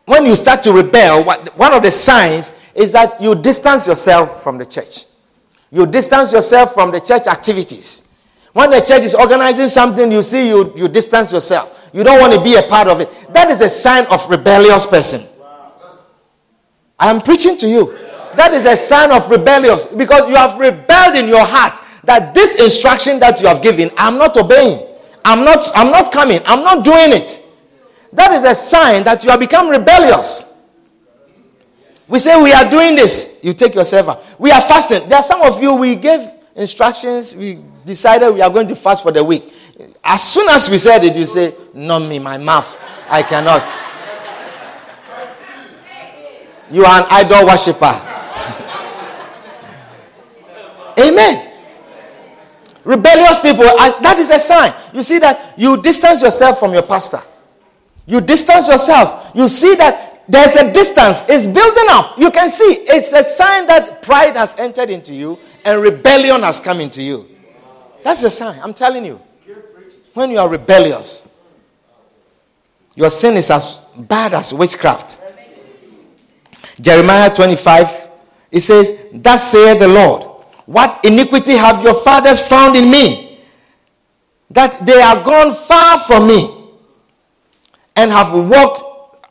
when 0.07 0.25
you 0.25 0.35
start 0.35 0.63
to 0.63 0.73
rebel. 0.73 1.25
one 1.25 1.75
of 1.75 1.83
the 1.83 1.91
signs 1.91 2.53
is 2.75 2.93
that 2.93 3.21
you 3.21 3.35
distance 3.35 3.87
yourself 3.87 4.43
from 4.43 4.57
the 4.59 4.65
church. 4.65 5.05
You 5.71 5.87
distance 5.87 6.33
yourself 6.33 6.73
from 6.75 6.91
the 6.93 7.01
church 7.01 7.27
activities. 7.27 8.09
When 8.53 8.71
the 8.71 8.81
church 8.81 9.03
is 9.03 9.15
organizing 9.15 9.69
something, 9.69 10.11
you 10.11 10.23
see 10.23 10.49
you 10.49 10.73
you 10.77 10.89
distance 10.89 11.33
yourself. 11.33 11.91
You 11.93 12.05
don't 12.05 12.21
want 12.21 12.33
to 12.35 12.43
be 12.43 12.55
a 12.55 12.63
part 12.63 12.89
of 12.89 13.01
it. 13.01 13.11
That 13.33 13.51
is 13.51 13.61
a 13.61 13.69
sign 13.69 14.07
of 14.07 14.29
rebellious 14.31 14.87
person. 14.87 15.23
I 16.99 17.11
am 17.11 17.21
preaching 17.21 17.59
to 17.59 17.69
you. 17.69 17.97
That 18.37 18.53
is 18.55 18.65
a 18.65 18.77
sign 18.77 19.11
of 19.13 19.29
rebellious 19.31 19.87
because 19.87 20.29
you 20.29 20.37
have 20.37 20.59
rebelled 20.59 21.17
in 21.17 21.29
your 21.29 21.45
heart 21.45 21.83
that 22.05 22.35
this 22.35 22.63
instruction 22.63 23.19
that 23.19 23.41
you 23.41 23.49
have 23.49 23.63
given, 23.63 23.91
I'm 23.97 24.17
not 24.17 24.37
obeying. 24.37 24.87
I'm 25.25 25.45
not, 25.45 25.71
I'm 25.75 25.91
not 25.91 26.13
coming. 26.13 26.41
I'm 26.47 26.63
not 26.63 26.85
doing 26.85 27.13
it. 27.13 27.43
That 28.17 28.33
is 28.33 28.45
a 28.45 28.55
sign 28.55 29.05
that 29.05 29.23
you 29.23 29.31
have 29.31 29.39
become 29.39 29.69
rebellious. 29.69 30.55
We 32.09 32.19
say 32.19 32.43
we 32.43 32.51
are 32.51 32.69
doing 32.69 32.97
this. 32.97 33.39
You 33.43 33.53
take 33.53 33.75
yourself 33.75 34.09
out. 34.09 34.41
We 34.41 34.51
are 34.51 34.61
fasting. 34.63 35.07
There 35.07 35.19
are 35.19 35.23
some 35.23 35.43
of 35.43 35.63
you, 35.63 35.75
we 35.75 35.97
gave 35.97 36.27
instructions. 36.55 37.37
We 37.37 37.59
decided 37.85 38.33
we 38.33 38.41
are 38.41 38.49
going 38.49 38.69
to 38.69 38.77
fast 38.77 39.03
for 39.03 39.13
the 39.13 39.23
week. 39.23 39.53
As 40.03 40.23
soon 40.23 40.49
as 40.49 40.71
we 40.71 40.79
said 40.79 41.05
it, 41.05 41.15
you 41.15 41.27
say, 41.27 41.55
Not 41.75 42.09
me, 42.09 42.19
my 42.19 42.39
mouth. 42.39 42.83
I 43.11 43.23
cannot. 43.23 43.65
You 46.71 46.87
are 46.87 47.03
an 47.03 47.07
idol 47.11 47.47
worshiper. 47.47 47.85
Amen. 51.07 51.53
Rebellious 52.83 53.41
people, 53.41 53.65
that 53.65 54.17
is 54.19 54.31
a 54.31 54.39
sign. 54.39 54.73
You 54.95 55.03
see 55.03 55.19
that 55.19 55.53
you 55.59 55.83
distance 55.83 56.23
yourself 56.23 56.59
from 56.59 56.73
your 56.73 56.83
pastor. 56.83 57.21
You 58.07 58.21
distance 58.21 58.69
yourself. 58.69 59.33
You 59.35 59.49
see 59.49 59.75
that 59.75 60.23
there's 60.29 60.57
a 60.57 60.73
distance. 60.73 61.23
It's 61.29 61.47
building 61.47 61.85
up. 61.89 62.19
You 62.19 62.31
can 62.31 62.51
see 62.51 62.85
it's 62.87 63.13
a 63.13 63.23
sign 63.23 63.67
that 63.67 64.03
pride 64.03 64.37
has 64.37 64.55
entered 64.59 64.91
into 64.91 65.13
you 65.13 65.39
and 65.65 65.83
rebellion 65.83 66.43
has 66.43 66.61
come 66.61 66.81
into 66.81 67.03
you. 67.03 67.29
That's 68.03 68.23
a 68.23 68.31
sign. 68.31 68.61
I'm 68.63 68.75
telling 68.75 69.05
you. 69.05 69.21
When 70.15 70.31
you 70.31 70.39
are 70.39 70.49
rebellious, 70.49 71.29
your 72.95 73.11
sin 73.11 73.35
is 73.37 73.51
as 73.51 73.83
bad 73.99 74.33
as 74.33 74.55
witchcraft. 74.55 75.21
Jeremiah 76.81 77.35
25, 77.35 78.09
it 78.51 78.61
says, 78.61 78.99
Thus 79.13 79.53
saith 79.53 79.79
the 79.79 79.89
Lord, 79.89 80.23
What 80.65 81.05
iniquity 81.05 81.53
have 81.53 81.83
your 81.83 81.95
fathers 81.95 82.41
found 82.41 82.77
in 82.77 82.91
me? 82.91 83.41
That 84.51 84.87
they 84.87 85.03
are 85.03 85.23
gone 85.23 85.55
far 85.55 85.99
from 86.01 86.29
me 86.29 86.56
and 87.97 88.11
have 88.11 88.33
walked 88.33 88.83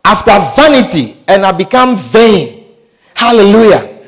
after 0.04 0.32
vanity 0.60 1.18
and 1.28 1.44
have 1.44 1.58
become 1.58 1.98
vain. 1.98 2.66
Hallelujah. 3.14 4.06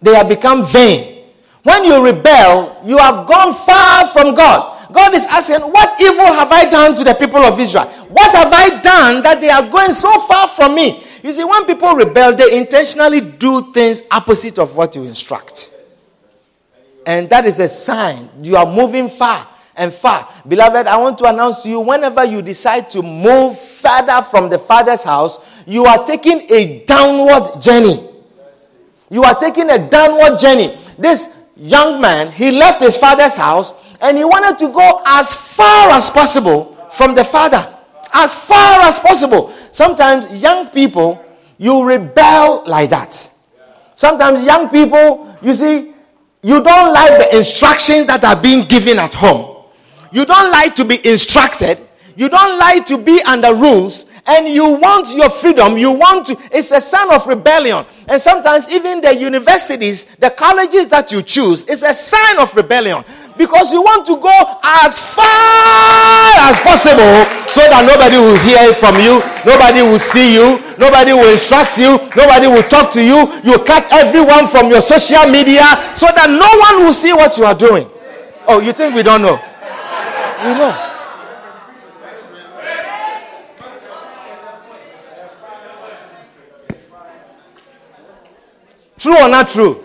They 0.00 0.14
have 0.14 0.28
become 0.28 0.66
vain. 0.66 1.24
When 1.62 1.84
you 1.84 2.04
rebel, 2.04 2.82
you 2.84 2.98
have 2.98 3.26
gone 3.26 3.54
far 3.54 4.08
from 4.08 4.34
God. 4.34 4.92
God 4.92 5.14
is 5.14 5.24
asking, 5.26 5.60
What 5.60 6.00
evil 6.00 6.26
have 6.26 6.50
I 6.50 6.68
done 6.68 6.94
to 6.96 7.04
the 7.04 7.14
people 7.14 7.40
of 7.40 7.58
Israel? 7.58 7.86
What 8.10 8.32
have 8.32 8.52
I 8.52 8.80
done 8.80 9.22
that 9.22 9.40
they 9.40 9.48
are 9.48 9.68
going 9.68 9.92
so 9.92 10.20
far 10.20 10.48
from 10.48 10.74
me? 10.74 11.02
You 11.22 11.32
see, 11.32 11.44
when 11.44 11.64
people 11.64 11.94
rebel, 11.94 12.34
they 12.34 12.58
intentionally 12.58 13.20
do 13.20 13.72
things 13.72 14.02
opposite 14.10 14.58
of 14.58 14.74
what 14.76 14.94
you 14.96 15.04
instruct. 15.04 15.72
And 17.06 17.30
that 17.30 17.46
is 17.46 17.58
a 17.58 17.68
sign 17.68 18.28
you 18.42 18.56
are 18.56 18.66
moving 18.66 19.08
far 19.08 19.48
and 19.82 19.92
far. 19.92 20.28
Beloved, 20.46 20.86
I 20.86 20.96
want 20.96 21.18
to 21.18 21.24
announce 21.24 21.62
to 21.62 21.68
you 21.68 21.80
whenever 21.80 22.24
you 22.24 22.40
decide 22.40 22.88
to 22.90 23.02
move 23.02 23.58
further 23.58 24.22
from 24.22 24.48
the 24.48 24.58
Father's 24.58 25.02
house, 25.02 25.40
you 25.66 25.84
are 25.86 26.06
taking 26.06 26.50
a 26.50 26.84
downward 26.86 27.60
journey. 27.60 28.08
You 29.10 29.24
are 29.24 29.34
taking 29.34 29.68
a 29.70 29.78
downward 29.90 30.38
journey. 30.38 30.78
This 30.98 31.28
young 31.56 32.00
man, 32.00 32.30
he 32.30 32.50
left 32.52 32.80
his 32.80 32.96
father's 32.96 33.36
house 33.36 33.74
and 34.00 34.16
he 34.16 34.24
wanted 34.24 34.56
to 34.58 34.72
go 34.72 35.02
as 35.04 35.34
far 35.34 35.90
as 35.90 36.08
possible 36.08 36.74
from 36.92 37.14
the 37.14 37.24
father. 37.24 37.68
As 38.14 38.32
far 38.32 38.80
as 38.80 39.00
possible. 39.00 39.50
Sometimes 39.72 40.32
young 40.42 40.68
people, 40.70 41.22
you 41.58 41.84
rebel 41.84 42.62
like 42.66 42.90
that. 42.90 43.30
Sometimes 43.94 44.42
young 44.44 44.68
people, 44.68 45.36
you 45.42 45.54
see, 45.54 45.92
you 46.42 46.62
don't 46.62 46.92
like 46.92 47.18
the 47.18 47.36
instructions 47.36 48.06
that 48.06 48.24
are 48.24 48.40
being 48.40 48.66
given 48.66 48.98
at 48.98 49.12
home. 49.14 49.51
You 50.12 50.24
don't 50.24 50.50
like 50.50 50.74
to 50.76 50.84
be 50.84 50.98
instructed. 51.08 51.80
You 52.16 52.28
don't 52.28 52.58
like 52.58 52.84
to 52.86 52.98
be 52.98 53.22
under 53.22 53.54
rules. 53.54 54.06
And 54.26 54.46
you 54.46 54.78
want 54.78 55.12
your 55.16 55.30
freedom. 55.30 55.76
You 55.76 55.90
want 55.90 56.26
to. 56.26 56.36
It's 56.52 56.70
a 56.70 56.80
sign 56.80 57.12
of 57.12 57.26
rebellion. 57.26 57.84
And 58.06 58.20
sometimes 58.20 58.68
even 58.68 59.00
the 59.00 59.16
universities, 59.16 60.04
the 60.16 60.30
colleges 60.30 60.86
that 60.88 61.10
you 61.10 61.22
choose, 61.22 61.64
is 61.64 61.82
a 61.82 61.94
sign 61.94 62.38
of 62.38 62.54
rebellion. 62.54 63.02
Because 63.36 63.72
you 63.72 63.82
want 63.82 64.06
to 64.06 64.16
go 64.20 64.60
as 64.62 65.00
far 65.00 65.24
as 66.46 66.60
possible 66.60 67.24
so 67.48 67.64
that 67.64 67.82
nobody 67.88 68.20
will 68.20 68.38
hear 68.44 68.74
from 68.76 69.00
you, 69.00 69.24
nobody 69.48 69.80
will 69.80 69.98
see 69.98 70.36
you, 70.36 70.60
nobody 70.78 71.16
will 71.16 71.32
instruct 71.32 71.78
you, 71.78 71.96
nobody 72.14 72.46
will 72.46 72.62
talk 72.68 72.92
to 72.92 73.02
you. 73.02 73.26
You 73.42 73.58
cut 73.64 73.88
everyone 73.90 74.46
from 74.46 74.68
your 74.68 74.82
social 74.82 75.24
media 75.26 75.64
so 75.96 76.06
that 76.12 76.28
no 76.28 76.46
one 76.76 76.84
will 76.84 76.94
see 76.94 77.16
what 77.16 77.38
you 77.38 77.44
are 77.44 77.56
doing. 77.56 77.88
Oh, 78.46 78.60
you 78.60 78.72
think 78.72 78.94
we 78.94 79.02
don't 79.02 79.22
know? 79.22 79.40
We 80.44 80.54
know. 80.54 80.88
True 88.98 89.16
or 89.20 89.28
not 89.28 89.48
true? 89.48 89.84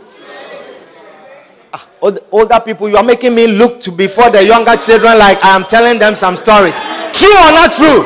Ah, 1.74 1.88
older 2.32 2.60
people, 2.64 2.88
you 2.90 2.98
are 2.98 3.04
making 3.04 3.34
me 3.34 3.48
look 3.48 3.82
to 3.82 3.92
before 3.92 4.30
the 4.30 4.46
younger 4.46 4.76
children 4.78 5.18
like 5.18 5.44
I 5.44 5.56
am 5.56 5.64
telling 5.66 6.00
them 6.00 6.16
some 6.16 6.36
stories. 6.36 6.78
True 7.14 7.34
or 7.34 7.52
not 7.52 7.74
true? 7.74 8.06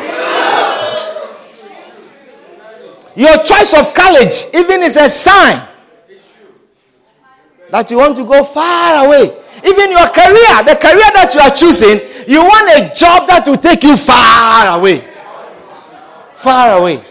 Your 3.16 3.44
choice 3.44 3.74
of 3.74 3.94
college 3.94 4.46
even 4.54 4.82
is 4.84 4.96
a 4.96 5.10
sign 5.10 5.68
that 7.70 7.92
you 7.92 7.98
want 7.98 8.16
to 8.16 8.26
go 8.26 8.44
far 8.44 9.06
away. 9.06 9.38
Even 9.66 9.92
your 9.92 10.08
career, 10.10 10.64
the 10.64 10.76
career 10.80 11.12
that 11.14 11.21
you 11.36 11.42
are 11.42 11.56
choosing, 11.56 12.00
you 12.28 12.40
want 12.40 12.70
a 12.72 12.96
job 12.96 13.28
that 13.28 13.44
will 13.48 13.58
take 13.58 13.84
you 13.84 13.98
far 13.98 14.78
away. 14.78 15.04
Far 16.36 16.80
away. 16.80 17.04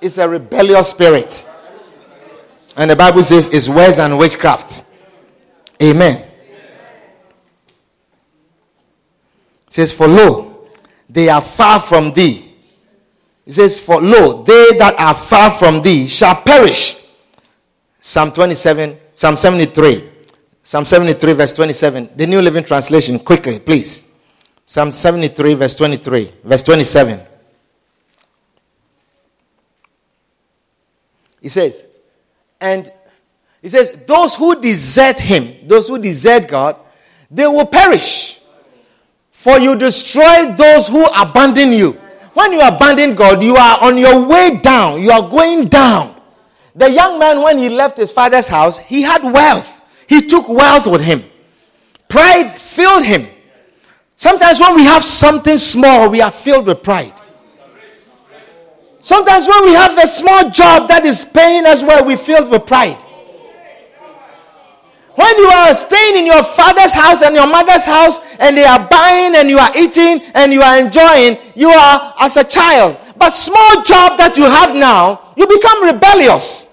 It's 0.00 0.18
a 0.18 0.28
rebellious 0.28 0.90
spirit. 0.90 1.48
And 2.76 2.90
the 2.90 2.96
Bible 2.96 3.22
says 3.22 3.48
it's 3.48 3.68
worse 3.68 3.96
than 3.96 4.16
witchcraft. 4.16 4.84
Amen. 5.82 6.16
It 9.66 9.72
says, 9.72 9.92
For 9.92 10.06
lo, 10.06 10.68
they 11.08 11.28
are 11.28 11.42
far 11.42 11.80
from 11.80 12.12
thee. 12.12 12.52
It 13.46 13.54
says, 13.54 13.78
For 13.78 14.00
lo, 14.00 14.42
they 14.42 14.76
that 14.78 14.94
are 14.98 15.14
far 15.14 15.50
from 15.52 15.82
thee 15.82 16.06
shall 16.08 16.36
perish. 16.36 17.02
Psalm 18.00 18.32
27, 18.32 18.98
Psalm 19.14 19.36
73. 19.36 20.10
Psalm 20.64 20.86
73, 20.86 21.34
verse 21.34 21.52
27. 21.52 22.08
The 22.16 22.26
New 22.26 22.40
Living 22.40 22.64
Translation, 22.64 23.18
quickly, 23.18 23.58
please. 23.60 24.10
Psalm 24.64 24.90
73, 24.90 25.54
verse 25.54 25.74
23, 25.74 26.32
verse 26.42 26.62
27. 26.62 27.20
He 31.42 31.50
says, 31.50 31.84
and 32.58 32.90
he 33.60 33.68
says, 33.68 33.92
Those 34.06 34.34
who 34.34 34.58
desert 34.58 35.20
him, 35.20 35.68
those 35.68 35.86
who 35.86 35.98
desert 35.98 36.48
God, 36.48 36.76
they 37.30 37.46
will 37.46 37.66
perish. 37.66 38.40
For 39.32 39.58
you 39.58 39.76
destroy 39.76 40.54
those 40.56 40.88
who 40.88 41.04
abandon 41.14 41.72
you. 41.72 41.92
When 42.32 42.52
you 42.52 42.60
abandon 42.62 43.14
God, 43.14 43.42
you 43.42 43.54
are 43.54 43.82
on 43.82 43.98
your 43.98 44.26
way 44.26 44.58
down. 44.62 45.02
You 45.02 45.10
are 45.10 45.28
going 45.28 45.68
down. 45.68 46.18
The 46.74 46.90
young 46.90 47.18
man, 47.18 47.42
when 47.42 47.58
he 47.58 47.68
left 47.68 47.98
his 47.98 48.10
father's 48.10 48.48
house, 48.48 48.78
he 48.78 49.02
had 49.02 49.22
wealth. 49.22 49.73
He 50.08 50.22
took 50.26 50.48
wealth 50.48 50.86
with 50.86 51.00
him. 51.00 51.24
Pride 52.08 52.48
filled 52.48 53.04
him. 53.04 53.26
Sometimes 54.16 54.60
when 54.60 54.74
we 54.76 54.84
have 54.84 55.04
something 55.04 55.58
small, 55.58 56.10
we 56.10 56.20
are 56.20 56.30
filled 56.30 56.66
with 56.66 56.82
pride. 56.82 57.14
Sometimes 59.00 59.46
when 59.46 59.64
we 59.64 59.72
have 59.74 59.98
a 59.98 60.06
small 60.06 60.50
job 60.50 60.88
that 60.88 61.04
is 61.04 61.24
paying 61.24 61.66
us 61.66 61.82
well, 61.82 62.06
we're 62.06 62.16
filled 62.16 62.50
with 62.50 62.66
pride. 62.66 63.02
When 65.14 65.38
you 65.38 65.46
are 65.46 65.74
staying 65.74 66.16
in 66.16 66.26
your 66.26 66.42
father's 66.42 66.92
house 66.92 67.22
and 67.22 67.36
your 67.36 67.46
mother's 67.46 67.84
house 67.84 68.18
and 68.40 68.56
they 68.56 68.64
are 68.64 68.88
buying 68.88 69.36
and 69.36 69.48
you 69.48 69.58
are 69.58 69.70
eating 69.76 70.20
and 70.34 70.52
you 70.52 70.60
are 70.62 70.78
enjoying, 70.78 71.38
you 71.54 71.68
are 71.68 72.14
as 72.18 72.36
a 72.36 72.44
child. 72.44 72.98
But 73.16 73.30
small 73.30 73.82
job 73.82 74.18
that 74.18 74.36
you 74.36 74.44
have 74.44 74.74
now, 74.74 75.32
you 75.36 75.46
become 75.46 75.84
rebellious. 75.84 76.66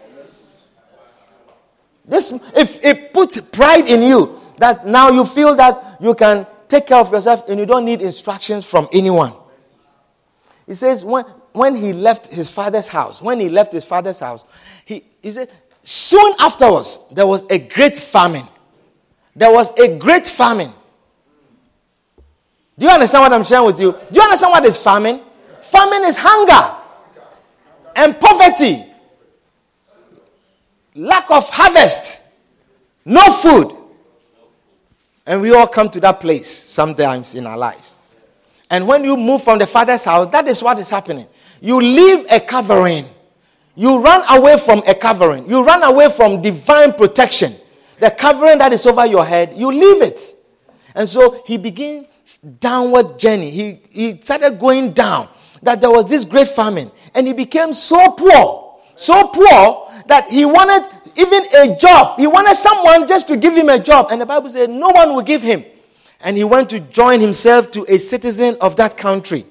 This 2.12 2.34
if 2.56 2.84
it 2.84 3.14
puts 3.14 3.40
pride 3.40 3.88
in 3.88 4.02
you 4.02 4.42
that 4.58 4.86
now 4.86 5.10
you 5.10 5.26
feel 5.26 5.56
that 5.56 5.98
you 6.02 6.14
can 6.14 6.46
take 6.68 6.88
care 6.88 6.98
of 6.98 7.10
yourself 7.10 7.48
and 7.48 7.58
you 7.58 7.66
don't 7.66 7.86
need 7.86 8.02
instructions 8.02 8.66
from 8.66 8.90
anyone. 8.92 9.34
He 10.68 10.74
says 10.74 11.06
when 11.06 11.24
when 11.54 11.74
he 11.74 11.94
left 11.94 12.28
his 12.28 12.50
father's 12.50 12.90
house, 12.90 13.22
when 13.22 13.40
he 13.40 13.48
left 13.48 13.72
his 13.72 13.86
father's 13.86 14.20
house, 14.20 14.44
he, 14.84 15.04
he 15.22 15.32
said, 15.32 15.50
soon 15.84 16.34
afterwards, 16.40 17.00
there 17.12 17.28
was 17.28 17.46
a 17.50 17.60
great 17.60 17.98
famine. 17.98 18.48
There 19.34 19.52
was 19.52 19.72
a 19.80 19.98
great 19.98 20.28
famine. 20.28 20.74
Do 22.78 22.86
you 22.86 22.92
understand 22.92 23.22
what 23.24 23.34
I'm 23.34 23.44
sharing 23.44 23.66
with 23.66 23.80
you? 23.80 23.92
Do 23.92 24.16
you 24.16 24.22
understand 24.22 24.52
what 24.52 24.66
is 24.66 24.76
famine? 24.78 25.22
Famine 25.62 26.04
is 26.06 26.18
hunger 26.20 26.78
and 27.96 28.20
poverty, 28.20 28.84
lack 30.96 31.30
of 31.32 31.50
harvest, 31.50 32.22
no 33.06 33.22
food. 33.32 33.78
And 35.26 35.42
we 35.42 35.54
all 35.54 35.68
come 35.68 35.90
to 35.92 36.00
that 36.02 36.20
place 36.20 36.50
sometimes 36.50 37.36
in 37.36 37.46
our 37.46 37.58
lives. 37.58 37.96
And 38.70 38.88
when 38.88 39.04
you 39.04 39.18
move 39.18 39.44
from 39.44 39.60
the 39.60 39.68
father's 39.68 40.04
house, 40.04 40.28
that 40.32 40.48
is 40.48 40.64
what 40.64 40.80
is 40.80 40.90
happening. 40.90 41.28
You 41.60 41.80
leave 41.80 42.26
a 42.30 42.40
covering. 42.40 43.08
You 43.76 44.02
run 44.02 44.24
away 44.30 44.58
from 44.58 44.82
a 44.88 44.96
covering. 44.96 45.50
You 45.50 45.64
run 45.64 45.84
away 45.84 46.10
from 46.10 46.42
divine 46.42 46.94
protection. 46.94 47.54
The 48.00 48.12
covering 48.12 48.58
that 48.58 48.74
is 48.74 48.86
over 48.86 49.06
your 49.06 49.26
head, 49.26 49.54
you 49.56 49.72
leave 49.72 50.02
it. 50.02 50.36
And 50.96 51.08
so 51.08 51.44
he 51.46 51.58
begins 51.58 52.08
downward 52.60 53.20
journey. 53.20 53.50
He, 53.50 53.80
he 53.90 54.22
started 54.22 54.60
going 54.60 54.94
down. 54.94 55.28
That 55.64 55.80
there 55.80 55.92
was 55.92 56.08
this 56.08 56.26
great 56.26 56.48
famine. 56.48 56.92
And 57.14 57.28
he 57.28 57.34
became 57.34 57.74
so 57.74 58.12
poor. 58.12 58.80
So 58.96 59.28
poor 59.28 59.91
that 60.12 60.30
he 60.30 60.44
wanted 60.44 60.84
even 61.16 61.44
a 61.56 61.78
job. 61.78 62.20
He 62.20 62.28
wanted 62.28 62.56
someone 62.56 63.08
just 63.08 63.30
to 63.30 63.38
give 63.38 63.56
him 63.56 63.70
a 63.70 63.80
job. 63.80 64.08
And 64.12 64.20
the 64.20 64.26
Bible 64.26 64.50
said 64.50 64.70
no 64.70 64.90
one 64.90 65.16
will 65.16 65.22
give 65.22 65.42
him. 65.42 65.64
And 66.20 66.36
he 66.36 66.44
went 66.44 66.70
to 66.72 66.82
join 66.82 67.22
himself 67.22 67.72
to 67.72 67.86
a 67.88 67.98
citizen 67.98 68.58
of 68.60 68.76
that 68.76 68.98
country. 68.98 69.46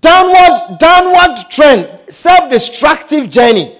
Downward, 0.00 0.78
downward 0.80 1.36
trend, 1.48 1.88
self 2.12 2.50
destructive 2.50 3.30
journey. 3.30 3.78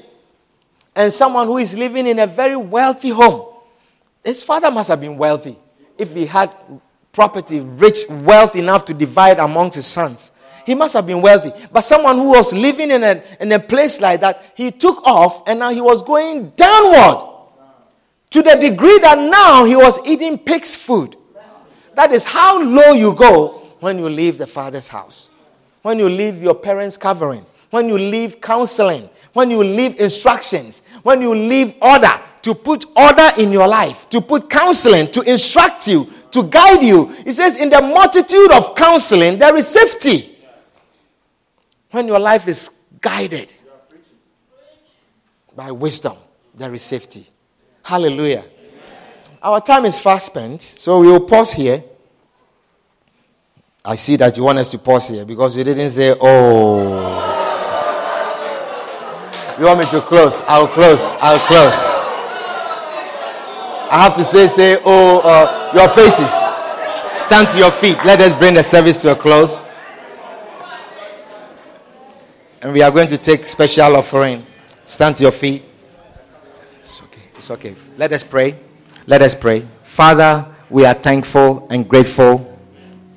And 0.94 1.12
someone 1.12 1.48
who 1.48 1.58
is 1.58 1.76
living 1.76 2.06
in 2.06 2.20
a 2.20 2.28
very 2.28 2.56
wealthy 2.56 3.10
home. 3.10 3.52
His 4.22 4.40
father 4.40 4.70
must 4.70 4.88
have 4.88 5.00
been 5.00 5.16
wealthy 5.18 5.58
if 5.98 6.14
he 6.14 6.26
had 6.26 6.52
property, 7.10 7.58
rich, 7.58 8.04
wealth 8.08 8.54
enough 8.54 8.84
to 8.84 8.94
divide 8.94 9.40
amongst 9.40 9.74
his 9.74 9.86
sons. 9.86 10.30
He 10.64 10.74
must 10.74 10.94
have 10.94 11.06
been 11.06 11.22
wealthy. 11.22 11.50
But 11.72 11.82
someone 11.82 12.16
who 12.16 12.30
was 12.30 12.52
living 12.52 12.90
in 12.90 13.02
a, 13.02 13.22
in 13.40 13.52
a 13.52 13.58
place 13.58 14.00
like 14.00 14.20
that, 14.20 14.52
he 14.54 14.70
took 14.70 15.06
off 15.06 15.42
and 15.46 15.58
now 15.58 15.70
he 15.70 15.80
was 15.80 16.02
going 16.02 16.50
downward 16.50 17.28
to 18.30 18.42
the 18.42 18.54
degree 18.56 18.98
that 19.00 19.18
now 19.18 19.64
he 19.64 19.76
was 19.76 19.98
eating 20.06 20.38
pig's 20.38 20.74
food. 20.74 21.16
That 21.94 22.12
is 22.12 22.24
how 22.24 22.62
low 22.62 22.92
you 22.92 23.14
go 23.14 23.68
when 23.80 23.98
you 23.98 24.08
leave 24.08 24.38
the 24.38 24.46
father's 24.46 24.88
house 24.88 25.28
when 25.82 25.98
you 25.98 26.08
leave 26.08 26.42
your 26.42 26.54
parents' 26.54 26.96
covering, 26.96 27.44
when 27.70 27.88
you 27.88 27.98
leave 27.98 28.40
counseling, 28.40 29.08
when 29.32 29.50
you 29.50 29.62
leave 29.62 30.00
instructions, 30.00 30.82
when 31.02 31.20
you 31.20 31.34
leave 31.34 31.74
order, 31.82 32.12
to 32.42 32.54
put 32.54 32.86
order 32.96 33.28
in 33.38 33.52
your 33.52 33.68
life, 33.68 34.08
to 34.08 34.20
put 34.20 34.48
counseling, 34.48 35.10
to 35.12 35.20
instruct 35.22 35.86
you, 35.86 36.08
to 36.30 36.42
guide 36.44 36.82
you. 36.82 37.06
He 37.24 37.32
says, 37.32 37.60
In 37.60 37.70
the 37.70 37.80
multitude 37.80 38.50
of 38.52 38.74
counseling, 38.74 39.38
there 39.38 39.56
is 39.56 39.68
safety. 39.68 40.31
When 41.92 42.08
your 42.08 42.18
life 42.18 42.48
is 42.48 42.70
guided 43.00 43.52
by 45.54 45.70
wisdom, 45.70 46.16
there 46.54 46.72
is 46.72 46.82
safety. 46.82 47.26
Hallelujah. 47.82 48.44
Our 49.42 49.60
time 49.60 49.84
is 49.84 49.98
fast 49.98 50.26
spent, 50.26 50.62
so 50.62 51.00
we 51.00 51.08
will 51.08 51.20
pause 51.20 51.52
here. 51.52 51.84
I 53.84 53.96
see 53.96 54.16
that 54.16 54.34
you 54.38 54.44
want 54.44 54.58
us 54.58 54.70
to 54.70 54.78
pause 54.78 55.10
here 55.10 55.26
because 55.26 55.54
you 55.54 55.64
didn't 55.64 55.90
say, 55.90 56.14
oh. 56.18 57.28
You 59.58 59.66
want 59.66 59.80
me 59.80 59.86
to 59.90 60.00
close? 60.00 60.42
I'll 60.46 60.68
close. 60.68 61.16
I'll 61.20 61.40
close. 61.40 62.08
I 63.90 64.04
have 64.04 64.14
to 64.16 64.24
say, 64.24 64.48
say, 64.48 64.78
oh, 64.86 65.20
uh, 65.22 65.72
your 65.74 65.88
faces. 65.90 66.32
Stand 67.22 67.50
to 67.50 67.58
your 67.58 67.70
feet. 67.70 67.98
Let 68.06 68.22
us 68.22 68.32
bring 68.38 68.54
the 68.54 68.62
service 68.62 69.02
to 69.02 69.12
a 69.12 69.14
close. 69.14 69.66
And 72.62 72.72
we 72.72 72.80
are 72.82 72.92
going 72.92 73.08
to 73.08 73.18
take 73.18 73.44
special 73.44 73.96
offering. 73.96 74.46
Stand 74.84 75.16
to 75.16 75.24
your 75.24 75.32
feet. 75.32 75.64
It's 76.78 77.02
okay. 77.02 77.20
It's 77.34 77.50
okay. 77.50 77.74
Let 77.96 78.12
us 78.12 78.22
pray. 78.22 78.56
Let 79.08 79.20
us 79.20 79.34
pray. 79.34 79.66
Father, 79.82 80.46
we 80.70 80.86
are 80.86 80.94
thankful 80.94 81.66
and 81.70 81.88
grateful. 81.88 82.56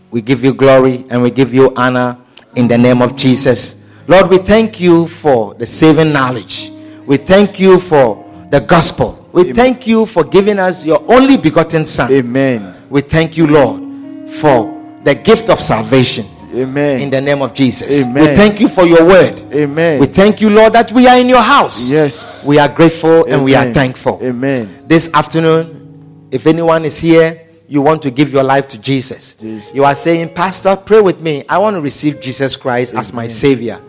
We 0.09 0.23
give 0.23 0.43
you 0.43 0.51
glory 0.51 1.05
and 1.11 1.21
we 1.21 1.29
give 1.29 1.53
you 1.53 1.71
honor 1.75 2.17
in 2.55 2.67
the 2.67 2.77
name 2.77 3.03
of 3.03 3.15
Jesus. 3.15 3.83
Lord, 4.07 4.31
we 4.31 4.39
thank 4.39 4.79
you 4.79 5.07
for 5.07 5.53
the 5.53 5.65
saving 5.65 6.11
knowledge. 6.11 6.71
We 7.05 7.17
thank 7.17 7.59
you 7.59 7.79
for 7.79 8.25
the 8.49 8.61
gospel. 8.61 9.29
We 9.31 9.43
Amen. 9.43 9.55
thank 9.55 9.85
you 9.85 10.07
for 10.07 10.23
giving 10.23 10.57
us 10.57 10.83
your 10.83 11.03
only 11.07 11.37
begotten 11.37 11.85
Son. 11.85 12.11
Amen. 12.11 12.75
We 12.89 13.01
thank 13.01 13.37
you, 13.37 13.45
Lord, 13.45 14.31
for 14.31 14.73
the 15.03 15.13
gift 15.13 15.51
of 15.51 15.59
salvation 15.59 16.25
Amen. 16.55 17.01
in 17.01 17.09
the 17.09 17.21
name 17.21 17.41
of 17.41 17.53
Jesus. 17.53 18.05
Amen. 18.05 18.29
We 18.29 18.35
thank 18.35 18.59
you 18.59 18.67
for 18.67 18.85
your 18.85 19.05
word. 19.05 19.39
Amen. 19.53 19.99
We 19.99 20.07
thank 20.07 20.41
you, 20.41 20.49
Lord, 20.49 20.73
that 20.73 20.91
we 20.91 21.07
are 21.07 21.17
in 21.17 21.29
your 21.29 21.41
house. 21.41 21.89
yes. 21.89 22.47
We 22.47 22.57
are 22.59 22.69
grateful 22.69 23.25
and 23.25 23.43
we 23.43 23.55
are 23.55 23.71
thankful. 23.73 24.19
Amen. 24.23 24.83
This 24.87 25.09
afternoon, 25.13 26.27
if 26.31 26.47
anyone 26.47 26.85
is 26.85 26.97
here, 26.97 27.41
you 27.67 27.81
want 27.81 28.01
to 28.03 28.11
give 28.11 28.31
your 28.31 28.43
life 28.43 28.67
to 28.69 28.77
Jesus. 28.79 29.33
Jesus. 29.35 29.73
You 29.73 29.83
are 29.85 29.95
saying, 29.95 30.33
Pastor, 30.33 30.75
pray 30.75 31.01
with 31.01 31.19
me. 31.21 31.43
I 31.49 31.57
want 31.57 31.75
to 31.75 31.81
receive 31.81 32.21
Jesus 32.21 32.55
Christ 32.57 32.93
as 32.93 33.11
my 33.11 33.27
Savior. 33.27 33.81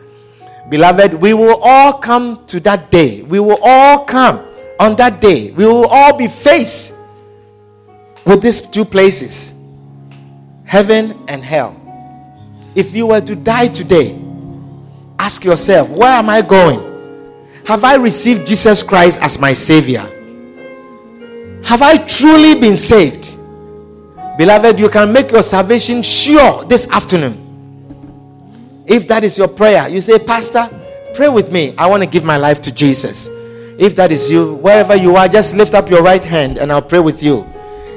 Beloved, 0.68 1.14
we 1.14 1.34
will 1.34 1.60
all 1.62 1.92
come 1.92 2.44
to 2.46 2.58
that 2.60 2.90
day. 2.90 3.22
We 3.22 3.38
will 3.38 3.58
all 3.62 4.04
come 4.04 4.46
on 4.80 4.96
that 4.96 5.20
day. 5.20 5.50
We 5.52 5.66
will 5.66 5.86
all 5.86 6.16
be 6.16 6.26
faced 6.26 6.94
with 8.24 8.42
these 8.42 8.60
two 8.60 8.84
places 8.84 9.54
heaven 10.64 11.16
and 11.28 11.44
hell. 11.44 11.85
If 12.76 12.94
you 12.94 13.06
were 13.06 13.22
to 13.22 13.34
die 13.34 13.68
today, 13.68 14.14
ask 15.18 15.44
yourself, 15.44 15.88
where 15.88 16.12
am 16.12 16.28
I 16.28 16.42
going? 16.42 16.78
Have 17.64 17.84
I 17.84 17.94
received 17.94 18.46
Jesus 18.46 18.82
Christ 18.82 19.20
as 19.22 19.38
my 19.38 19.54
Savior? 19.54 20.02
Have 21.64 21.80
I 21.80 21.96
truly 22.06 22.60
been 22.60 22.76
saved? 22.76 23.34
Beloved, 24.36 24.78
you 24.78 24.90
can 24.90 25.10
make 25.10 25.32
your 25.32 25.42
salvation 25.42 26.02
sure 26.02 26.64
this 26.66 26.86
afternoon. 26.90 28.84
If 28.86 29.08
that 29.08 29.24
is 29.24 29.38
your 29.38 29.48
prayer, 29.48 29.88
you 29.88 30.02
say, 30.02 30.18
Pastor, 30.18 30.68
pray 31.14 31.30
with 31.30 31.50
me. 31.50 31.74
I 31.78 31.86
want 31.86 32.02
to 32.02 32.08
give 32.08 32.24
my 32.24 32.36
life 32.36 32.60
to 32.60 32.72
Jesus. 32.72 33.28
If 33.78 33.96
that 33.96 34.12
is 34.12 34.30
you, 34.30 34.54
wherever 34.56 34.94
you 34.94 35.16
are, 35.16 35.28
just 35.28 35.56
lift 35.56 35.72
up 35.74 35.88
your 35.88 36.02
right 36.02 36.22
hand 36.22 36.58
and 36.58 36.70
I'll 36.70 36.82
pray 36.82 37.00
with 37.00 37.22
you. 37.22 37.46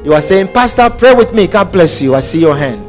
You 0.06 0.14
are 0.14 0.22
saying, 0.22 0.54
Pastor, 0.54 0.90
pray 0.90 1.14
with 1.14 1.34
me. 1.34 1.48
God 1.48 1.72
bless 1.74 2.02
you. 2.02 2.16
I 2.16 2.22
see 2.22 2.40
your 2.40 2.56
hand. 2.56 2.89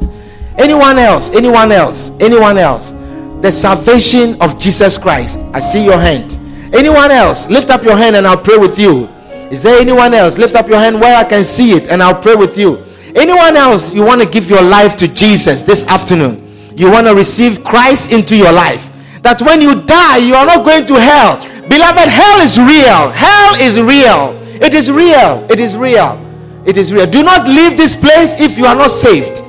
Anyone 0.60 0.98
else? 0.98 1.30
Anyone 1.30 1.72
else? 1.72 2.10
Anyone 2.20 2.58
else? 2.58 2.92
The 3.40 3.50
salvation 3.50 4.36
of 4.42 4.58
Jesus 4.58 4.98
Christ. 4.98 5.38
I 5.54 5.58
see 5.60 5.82
your 5.82 5.98
hand. 5.98 6.38
Anyone 6.74 7.10
else? 7.10 7.48
Lift 7.48 7.70
up 7.70 7.82
your 7.82 7.96
hand 7.96 8.14
and 8.14 8.26
I'll 8.26 8.36
pray 8.36 8.58
with 8.58 8.78
you. 8.78 9.08
Is 9.50 9.62
there 9.62 9.80
anyone 9.80 10.12
else? 10.12 10.36
Lift 10.36 10.54
up 10.54 10.68
your 10.68 10.78
hand 10.78 11.00
where 11.00 11.16
I 11.16 11.24
can 11.24 11.44
see 11.44 11.72
it 11.72 11.88
and 11.88 12.02
I'll 12.02 12.20
pray 12.20 12.34
with 12.34 12.58
you. 12.58 12.84
Anyone 13.16 13.56
else 13.56 13.94
you 13.94 14.04
want 14.04 14.20
to 14.20 14.28
give 14.28 14.50
your 14.50 14.60
life 14.60 14.98
to 14.98 15.08
Jesus 15.08 15.62
this 15.62 15.86
afternoon? 15.86 16.46
You 16.76 16.90
want 16.90 17.06
to 17.06 17.14
receive 17.14 17.64
Christ 17.64 18.12
into 18.12 18.36
your 18.36 18.52
life. 18.52 18.86
That 19.22 19.40
when 19.40 19.62
you 19.62 19.80
die, 19.82 20.18
you 20.18 20.34
are 20.34 20.44
not 20.44 20.66
going 20.66 20.86
to 20.86 21.00
hell. 21.00 21.38
Beloved, 21.68 22.06
hell 22.06 22.40
is 22.40 22.58
real. 22.58 23.08
Hell 23.16 23.54
is 23.56 23.80
real. 23.80 24.36
It 24.62 24.74
is 24.74 24.90
real. 24.90 25.46
It 25.50 25.58
is 25.58 25.74
real. 25.74 26.20
It 26.66 26.76
is 26.76 26.92
real. 26.92 27.06
Do 27.06 27.22
not 27.22 27.48
leave 27.48 27.78
this 27.78 27.96
place 27.96 28.38
if 28.38 28.58
you 28.58 28.66
are 28.66 28.76
not 28.76 28.90
saved. 28.90 29.42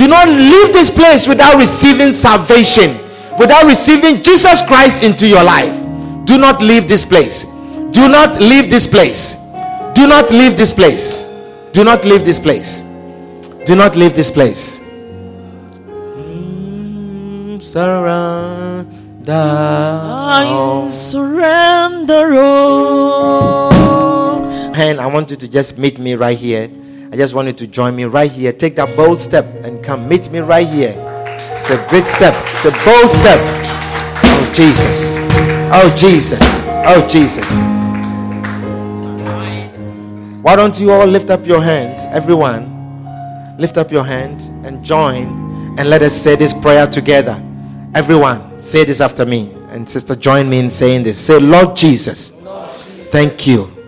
Do 0.00 0.08
not 0.08 0.28
leave 0.30 0.72
this 0.72 0.90
place 0.90 1.28
without 1.28 1.56
receiving 1.58 2.14
salvation, 2.14 2.96
without 3.38 3.66
receiving 3.66 4.22
Jesus 4.22 4.62
Christ 4.66 5.02
into 5.04 5.28
your 5.28 5.44
life. 5.44 5.76
Do 6.24 6.38
not 6.38 6.62
leave 6.62 6.88
this 6.88 7.04
place. 7.04 7.44
Do 7.90 8.08
not 8.08 8.40
leave 8.40 8.70
this 8.70 8.86
place. 8.86 9.36
Do 9.94 10.06
not 10.08 10.30
leave 10.30 10.56
this 10.56 10.72
place. 10.72 11.28
Do 11.74 11.84
not 11.84 12.06
leave 12.06 12.24
this 12.24 12.40
place. 12.40 12.80
Do 13.66 13.76
not 13.76 13.94
leave 13.94 14.14
this 14.16 14.30
place. 14.30 14.80
Mm, 16.16 17.60
Surrender. 17.60 19.34
I 19.34 20.88
surrender 20.90 22.40
all. 22.40 23.70
hand, 24.72 24.98
I 24.98 25.06
want 25.08 25.30
you 25.30 25.36
to 25.36 25.46
just 25.46 25.76
meet 25.76 25.98
me 25.98 26.14
right 26.14 26.38
here. 26.38 26.70
I 27.12 27.16
just 27.16 27.34
want 27.34 27.48
you 27.48 27.54
to 27.54 27.66
join 27.66 27.96
me 27.96 28.04
right 28.04 28.30
here. 28.30 28.52
Take 28.52 28.76
that 28.76 28.94
bold 28.96 29.18
step 29.20 29.44
and 29.64 29.82
come 29.84 30.08
meet 30.08 30.30
me 30.30 30.38
right 30.38 30.66
here. 30.66 30.94
It's 31.58 31.68
a 31.70 31.84
great 31.88 32.06
step. 32.06 32.32
It's 32.54 32.64
a 32.66 32.70
bold 32.70 33.10
step. 33.10 33.40
Oh, 34.22 34.52
Jesus. 34.54 35.18
Oh, 35.72 35.92
Jesus. 35.98 36.38
Oh, 36.86 37.04
Jesus. 37.08 37.44
Why 40.44 40.54
don't 40.54 40.78
you 40.78 40.92
all 40.92 41.06
lift 41.06 41.30
up 41.30 41.44
your 41.44 41.60
hand, 41.60 42.00
everyone? 42.14 42.68
Lift 43.58 43.76
up 43.76 43.90
your 43.90 44.04
hand 44.04 44.42
and 44.64 44.84
join 44.84 45.26
and 45.80 45.90
let 45.90 46.02
us 46.02 46.14
say 46.14 46.36
this 46.36 46.54
prayer 46.54 46.86
together. 46.86 47.42
Everyone, 47.92 48.56
say 48.56 48.84
this 48.84 49.00
after 49.00 49.26
me. 49.26 49.52
And 49.70 49.88
sister, 49.88 50.14
join 50.14 50.48
me 50.48 50.60
in 50.60 50.70
saying 50.70 51.02
this. 51.02 51.18
Say, 51.18 51.40
Lord 51.40 51.74
Jesus, 51.74 52.30
thank 53.10 53.48
you. 53.48 53.79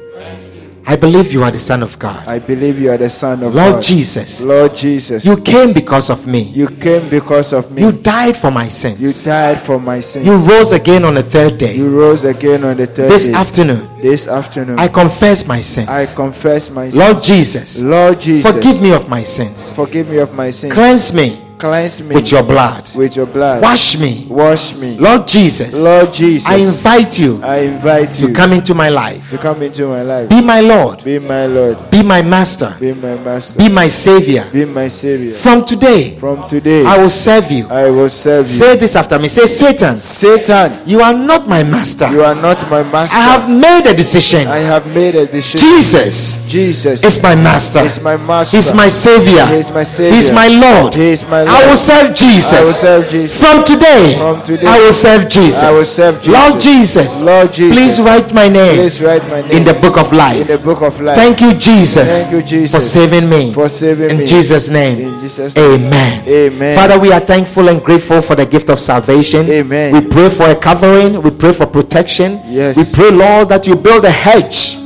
I 0.86 0.96
believe 0.96 1.32
you 1.32 1.44
are 1.44 1.50
the 1.50 1.58
Son 1.58 1.82
of 1.82 1.98
God. 1.98 2.26
I 2.26 2.38
believe 2.38 2.78
you 2.80 2.90
are 2.90 2.98
the 2.98 3.08
Son 3.08 3.42
of 3.42 3.54
Lord 3.54 3.74
God. 3.74 3.82
Jesus, 3.82 4.42
Lord 4.42 4.74
Jesus. 4.74 5.24
you 5.24 5.36
came 5.40 5.72
because 5.72 6.10
of 6.10 6.26
me. 6.26 6.42
You 6.42 6.68
came 6.68 7.08
because 7.08 7.52
of 7.52 7.70
me. 7.70 7.82
You 7.82 7.92
died 7.92 8.36
for 8.36 8.50
my 8.50 8.68
sins. 8.68 9.00
You 9.00 9.12
died 9.24 9.60
for 9.60 9.78
my 9.78 10.00
sins. 10.00 10.26
You 10.26 10.36
rose 10.36 10.72
again 10.72 11.04
on 11.04 11.14
the 11.14 11.22
third 11.22 11.58
day. 11.58 11.76
You 11.76 11.88
rose 11.88 12.24
again 12.24 12.64
on 12.64 12.76
the 12.76 12.86
third 12.86 13.10
This 13.10 13.26
day. 13.26 13.34
afternoon, 13.34 13.88
this 14.00 14.26
afternoon. 14.26 14.78
I 14.78 14.88
confess 14.88 15.46
my 15.46 15.60
sins. 15.60 15.88
I 15.88 16.06
confess 16.06 16.70
my 16.70 16.90
sins. 16.90 16.96
Lord 16.96 17.22
Jesus, 17.22 17.82
Lord 17.82 18.20
Jesus. 18.20 18.52
forgive 18.52 18.82
me 18.82 18.92
of 18.92 19.08
my 19.08 19.22
sins. 19.22 19.74
Forgive 19.74 20.08
me 20.08 20.18
of 20.18 20.34
my 20.34 20.50
sins. 20.50 20.72
Cleanse 20.74 21.14
me 21.14 21.51
Cleanse 21.62 22.02
me 22.02 22.16
with 22.16 22.32
your 22.32 22.42
blood. 22.42 22.90
with 22.96 23.14
your 23.14 23.26
blood. 23.26 23.62
Wash 23.62 23.96
me. 23.96 24.26
Wash 24.28 24.74
me. 24.74 24.96
Lord 24.98 25.28
Jesus, 25.28 25.80
Lord 25.80 26.12
Jesus. 26.12 26.50
I 26.50 26.56
invite 26.56 27.20
you 27.20 27.40
I 27.40 27.58
invite 27.58 28.18
you 28.18 28.26
to 28.26 28.34
come 28.34 28.52
into 28.52 28.74
my 28.74 28.88
life. 28.88 29.30
to 29.30 29.38
come 29.38 29.62
into 29.62 29.86
my 29.86 30.02
life. 30.02 30.28
Be 30.28 30.42
my 30.42 30.58
Lord. 30.60 31.04
Be 31.04 31.20
my 31.20 31.46
Lord. 31.46 31.78
Be 31.88 32.02
my 32.02 32.20
Master. 32.20 32.76
Be 32.80 32.92
my 32.92 33.14
master. 33.14 33.58
Be 33.60 33.68
my 33.68 33.86
Savior. 33.86 34.48
Be 34.52 34.64
my 34.64 34.88
savior. 34.88 35.34
From 35.34 35.64
today, 35.64 36.18
From 36.18 36.48
today, 36.48 36.84
I 36.84 36.98
will 36.98 37.08
serve 37.08 37.48
you. 37.52 37.68
I 37.68 37.90
will 37.90 38.10
serve 38.10 38.48
you. 38.48 38.52
Say 38.54 38.76
this 38.76 38.96
after 38.96 39.20
me. 39.20 39.28
Say, 39.28 39.46
Satan, 39.46 39.98
Satan, 39.98 40.82
you 40.84 41.00
are 41.00 41.12
not 41.14 41.46
my 41.46 41.62
master. 41.62 42.10
you 42.10 42.24
are 42.24 42.34
not 42.34 42.68
my 42.68 42.82
master. 42.82 43.16
I 43.16 43.20
have 43.20 43.48
made 43.48 43.86
a 43.86 43.94
decision. 43.94 44.48
I 44.48 44.58
have 44.58 44.84
made 44.88 45.14
a 45.14 45.26
decision. 45.26 45.60
Jesus 45.60 46.42
Jesus 46.48 47.04
is 47.04 47.22
my 47.22 47.34
master. 47.34 47.80
is 47.80 48.00
my 48.00 48.16
master. 48.16 48.56
He's 48.56 48.74
my 48.74 48.88
savior. 48.88 49.46
He 49.46 49.56
is 49.56 49.70
my 49.70 49.84
savior. 49.84 50.16
He's 50.16 50.32
my 50.32 50.48
Lord. 50.48 50.94
He 50.94 51.10
is 51.10 51.22
my 51.28 51.51
I 51.52 51.66
will 51.68 51.76
serve 51.76 52.14
Jesus. 52.16 52.52
I 52.52 52.60
will 52.62 52.72
serve 52.72 53.10
Jesus. 53.10 53.38
From 53.40 53.64
today, 53.64 54.16
From 54.18 54.42
today, 54.42 54.66
I 54.66 54.78
will 54.80 54.92
serve 54.92 55.28
Jesus. 55.28 55.62
I 55.62 55.70
will 55.70 55.84
serve 55.84 56.22
Jesus. 56.22 56.32
Lord 56.32 56.60
Jesus, 56.60 57.20
Lord 57.20 57.52
Jesus. 57.52 57.76
please 57.76 58.00
write 58.00 58.32
my 58.34 58.48
name 58.48 58.74
Please 58.76 59.00
write 59.02 59.22
my 59.28 59.42
name 59.42 59.50
in 59.50 59.64
the 59.64 59.74
book 59.74 59.98
of 59.98 60.10
in 60.12 60.18
life. 60.18 60.46
the 60.46 60.58
book 60.58 60.82
of 60.82 61.00
life. 61.00 61.16
Thank 61.16 61.40
you, 61.40 61.54
Jesus, 61.54 62.08
Thank 62.08 62.32
you, 62.32 62.42
Jesus, 62.42 62.72
for 62.74 62.80
saving 62.80 63.28
me. 63.28 63.52
for 63.52 63.68
saving 63.68 64.10
in 64.10 64.18
me. 64.18 64.26
Jesus' 64.26 64.70
name. 64.70 64.98
In 64.98 65.20
Jesus' 65.20 65.54
name. 65.54 65.84
Amen. 65.84 66.28
Amen. 66.28 66.76
Father, 66.76 66.98
we 66.98 67.12
are 67.12 67.20
thankful 67.20 67.68
and 67.68 67.82
grateful 67.82 68.20
for 68.22 68.34
the 68.34 68.46
gift 68.46 68.68
of 68.70 68.80
salvation. 68.80 69.48
Amen. 69.50 69.92
We 69.92 70.00
pray 70.08 70.28
for 70.30 70.48
a 70.50 70.56
covering. 70.56 71.20
We 71.22 71.30
pray 71.30 71.52
for 71.52 71.66
protection. 71.66 72.40
Yes. 72.46 72.76
We 72.76 72.84
pray, 72.94 73.10
Lord, 73.16 73.48
that 73.50 73.66
you 73.66 73.76
build 73.76 74.04
a 74.04 74.10
hedge 74.10 74.81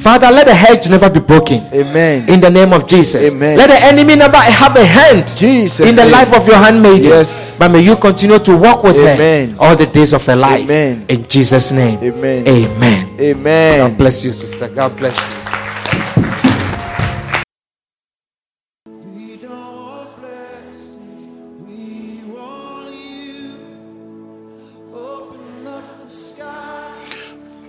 Father, 0.00 0.30
let 0.30 0.46
the 0.46 0.54
hedge 0.54 0.88
never 0.88 1.10
be 1.10 1.20
broken. 1.20 1.62
Amen. 1.74 2.28
In 2.28 2.40
the 2.40 2.50
name 2.50 2.72
of 2.72 2.86
Jesus. 2.86 3.32
Amen. 3.34 3.58
Let 3.58 3.68
the 3.68 3.86
enemy 3.86 4.16
never 4.16 4.38
have 4.38 4.74
a 4.76 4.84
hand 4.84 5.28
Jesus 5.36 5.88
in 5.88 5.94
the 5.94 6.04
name. 6.04 6.12
life 6.12 6.34
of 6.34 6.46
your 6.46 6.56
handmaiden. 6.56 7.04
Yes. 7.10 7.56
But 7.58 7.70
may 7.70 7.80
you 7.80 7.96
continue 7.96 8.38
to 8.38 8.56
walk 8.56 8.82
with 8.82 8.96
Amen. 8.96 9.50
her 9.50 9.56
all 9.60 9.76
the 9.76 9.86
days 9.86 10.14
of 10.14 10.24
her 10.24 10.36
life. 10.36 10.62
Amen. 10.62 11.04
In 11.08 11.28
Jesus' 11.28 11.70
name. 11.72 11.98
Amen. 12.02 12.48
Amen. 12.48 13.20
Amen. 13.20 13.90
God 13.90 13.98
bless 13.98 14.24
you, 14.24 14.32
sister. 14.32 14.68
God 14.68 14.96
bless 14.96 15.16
you. 15.16 15.69